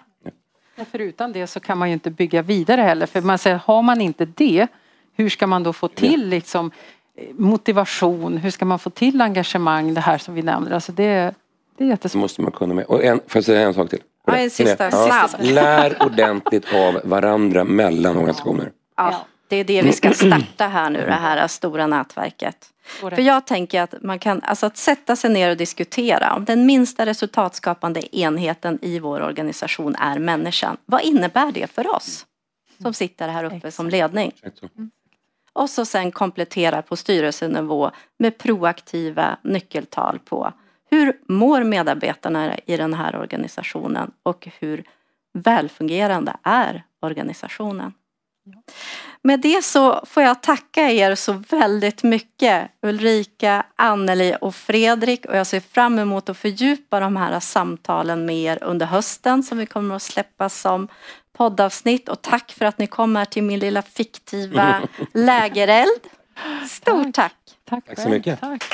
Ja, 0.77 0.85
förutom 0.91 1.33
det 1.33 1.47
så 1.47 1.61
kan 1.61 1.79
man 1.79 1.89
ju 1.89 1.93
inte 1.93 2.11
bygga 2.11 2.43
vidare 2.43 2.81
heller 2.81 3.07
för 3.07 3.21
man 3.21 3.39
säger 3.39 3.57
har 3.57 3.83
man 3.83 4.01
inte 4.01 4.25
det 4.25 4.67
hur 5.17 5.29
ska 5.29 5.47
man 5.47 5.63
då 5.63 5.73
få 5.73 5.89
till 5.89 6.29
liksom, 6.29 6.71
motivation, 7.33 8.37
hur 8.37 8.51
ska 8.51 8.65
man 8.65 8.79
få 8.79 8.91
till 8.91 9.21
engagemang, 9.21 9.95
det 9.95 10.01
här 10.01 10.19
som 10.19 10.35
vi 10.35 10.43
nämnde. 10.43 10.75
Alltså 10.75 10.93
det, 10.93 11.35
det 11.79 11.85
är 11.85 11.89
jättesvårt. 11.89 12.21
måste 12.21 12.43
man 12.43 12.53
kunna 12.53 12.75
med. 12.75 12.85
Och 12.85 13.05
en, 13.05 13.19
får 13.19 13.39
jag 13.39 13.45
säga 13.45 13.61
en 13.61 13.75
sak 13.75 13.91
till? 13.91 14.03
Ja, 14.27 14.37
en 14.37 14.51
sista, 14.51 14.91
ja. 14.91 15.29
Lär 15.41 16.03
ordentligt 16.03 16.75
av 16.75 17.01
varandra 17.05 17.65
mellan 17.65 18.17
organisationer. 18.17 18.73
Ja. 18.97 19.27
Det 19.49 19.57
är 19.57 19.65
det 19.65 19.83
vi 19.83 19.93
ska 19.93 20.11
starta 20.15 20.69
här 20.69 20.91
nu, 20.91 21.07
det 21.07 21.13
här 21.13 21.49
stora 21.49 21.87
nätverket. 21.87 22.73
För 23.01 23.21
jag 23.21 23.47
tänker 23.47 23.83
att 23.83 23.95
man 24.03 24.19
kan, 24.19 24.43
alltså 24.43 24.67
att 24.67 24.77
sätta 24.77 25.17
sig 25.17 25.31
ner 25.31 25.51
och 25.51 25.57
diskutera 25.57 26.35
om 26.35 26.45
den 26.45 26.67
minsta 26.67 27.07
resultatskapande 27.07 28.17
enheten 28.17 28.79
i 28.83 28.99
vår 28.99 29.21
organisation 29.21 29.95
är 29.95 30.19
människan. 30.19 30.77
Vad 30.87 31.03
innebär 31.03 31.53
det 31.53 31.71
för 31.71 31.95
oss 31.95 32.27
som 32.83 32.95
sitter 32.95 33.29
här 33.29 33.45
uppe 33.45 33.71
som 33.71 33.91
ledning? 33.91 34.33
Och 35.53 35.71
så 35.71 35.85
sen 35.85 36.13
komplettera 36.13 36.83
på 36.83 36.97
styrelsenivå 36.97 37.91
med 38.19 38.39
proaktiva 38.39 39.37
nyckeltal 39.43 40.19
på 40.19 40.53
hur 40.91 41.17
mår 41.29 41.65
medarbetarna 41.65 42.59
i 42.67 42.77
den 42.77 42.95
här 42.95 43.17
organisationen 43.17 44.11
och 44.23 44.49
hur 44.59 44.85
välfungerande 45.33 46.37
är 46.43 46.85
organisationen? 47.01 47.93
Med 49.23 49.41
det 49.41 49.65
så 49.65 50.05
får 50.07 50.23
jag 50.23 50.43
tacka 50.43 50.91
er 50.91 51.15
så 51.15 51.33
väldigt 51.33 52.03
mycket 52.03 52.71
Ulrika, 52.83 53.67
Anneli 53.77 54.37
och 54.41 54.55
Fredrik 54.55 55.27
och 55.27 55.37
jag 55.37 55.47
ser 55.47 55.61
fram 55.61 55.99
emot 55.99 56.29
att 56.29 56.39
fördjupa 56.39 57.01
de 57.01 57.17
här 57.17 57.41
samtalen 57.41 58.27
med 58.27 58.37
er 58.37 58.59
under 58.63 58.87
hösten 58.87 59.43
som 59.43 59.59
vi 59.59 59.67
kommer 59.67 59.95
att 59.97 60.03
släppa 60.03 60.49
som 60.49 60.89
poddavsnitt 61.37 62.09
och 62.09 62.23
tack 62.23 62.53
för 62.53 62.65
att 62.65 62.79
ni 62.79 62.87
kom 62.87 63.17
här 63.17 63.25
till 63.25 63.43
min 63.43 63.59
lilla 63.59 63.83
fiktiva 63.83 64.81
lägereld. 65.13 66.01
Stort 66.69 67.15
tack! 67.15 67.35
Tack, 67.69 67.87
tack 67.87 68.01
så 68.01 68.09
mycket! 68.09 68.41
Tack. 68.41 68.65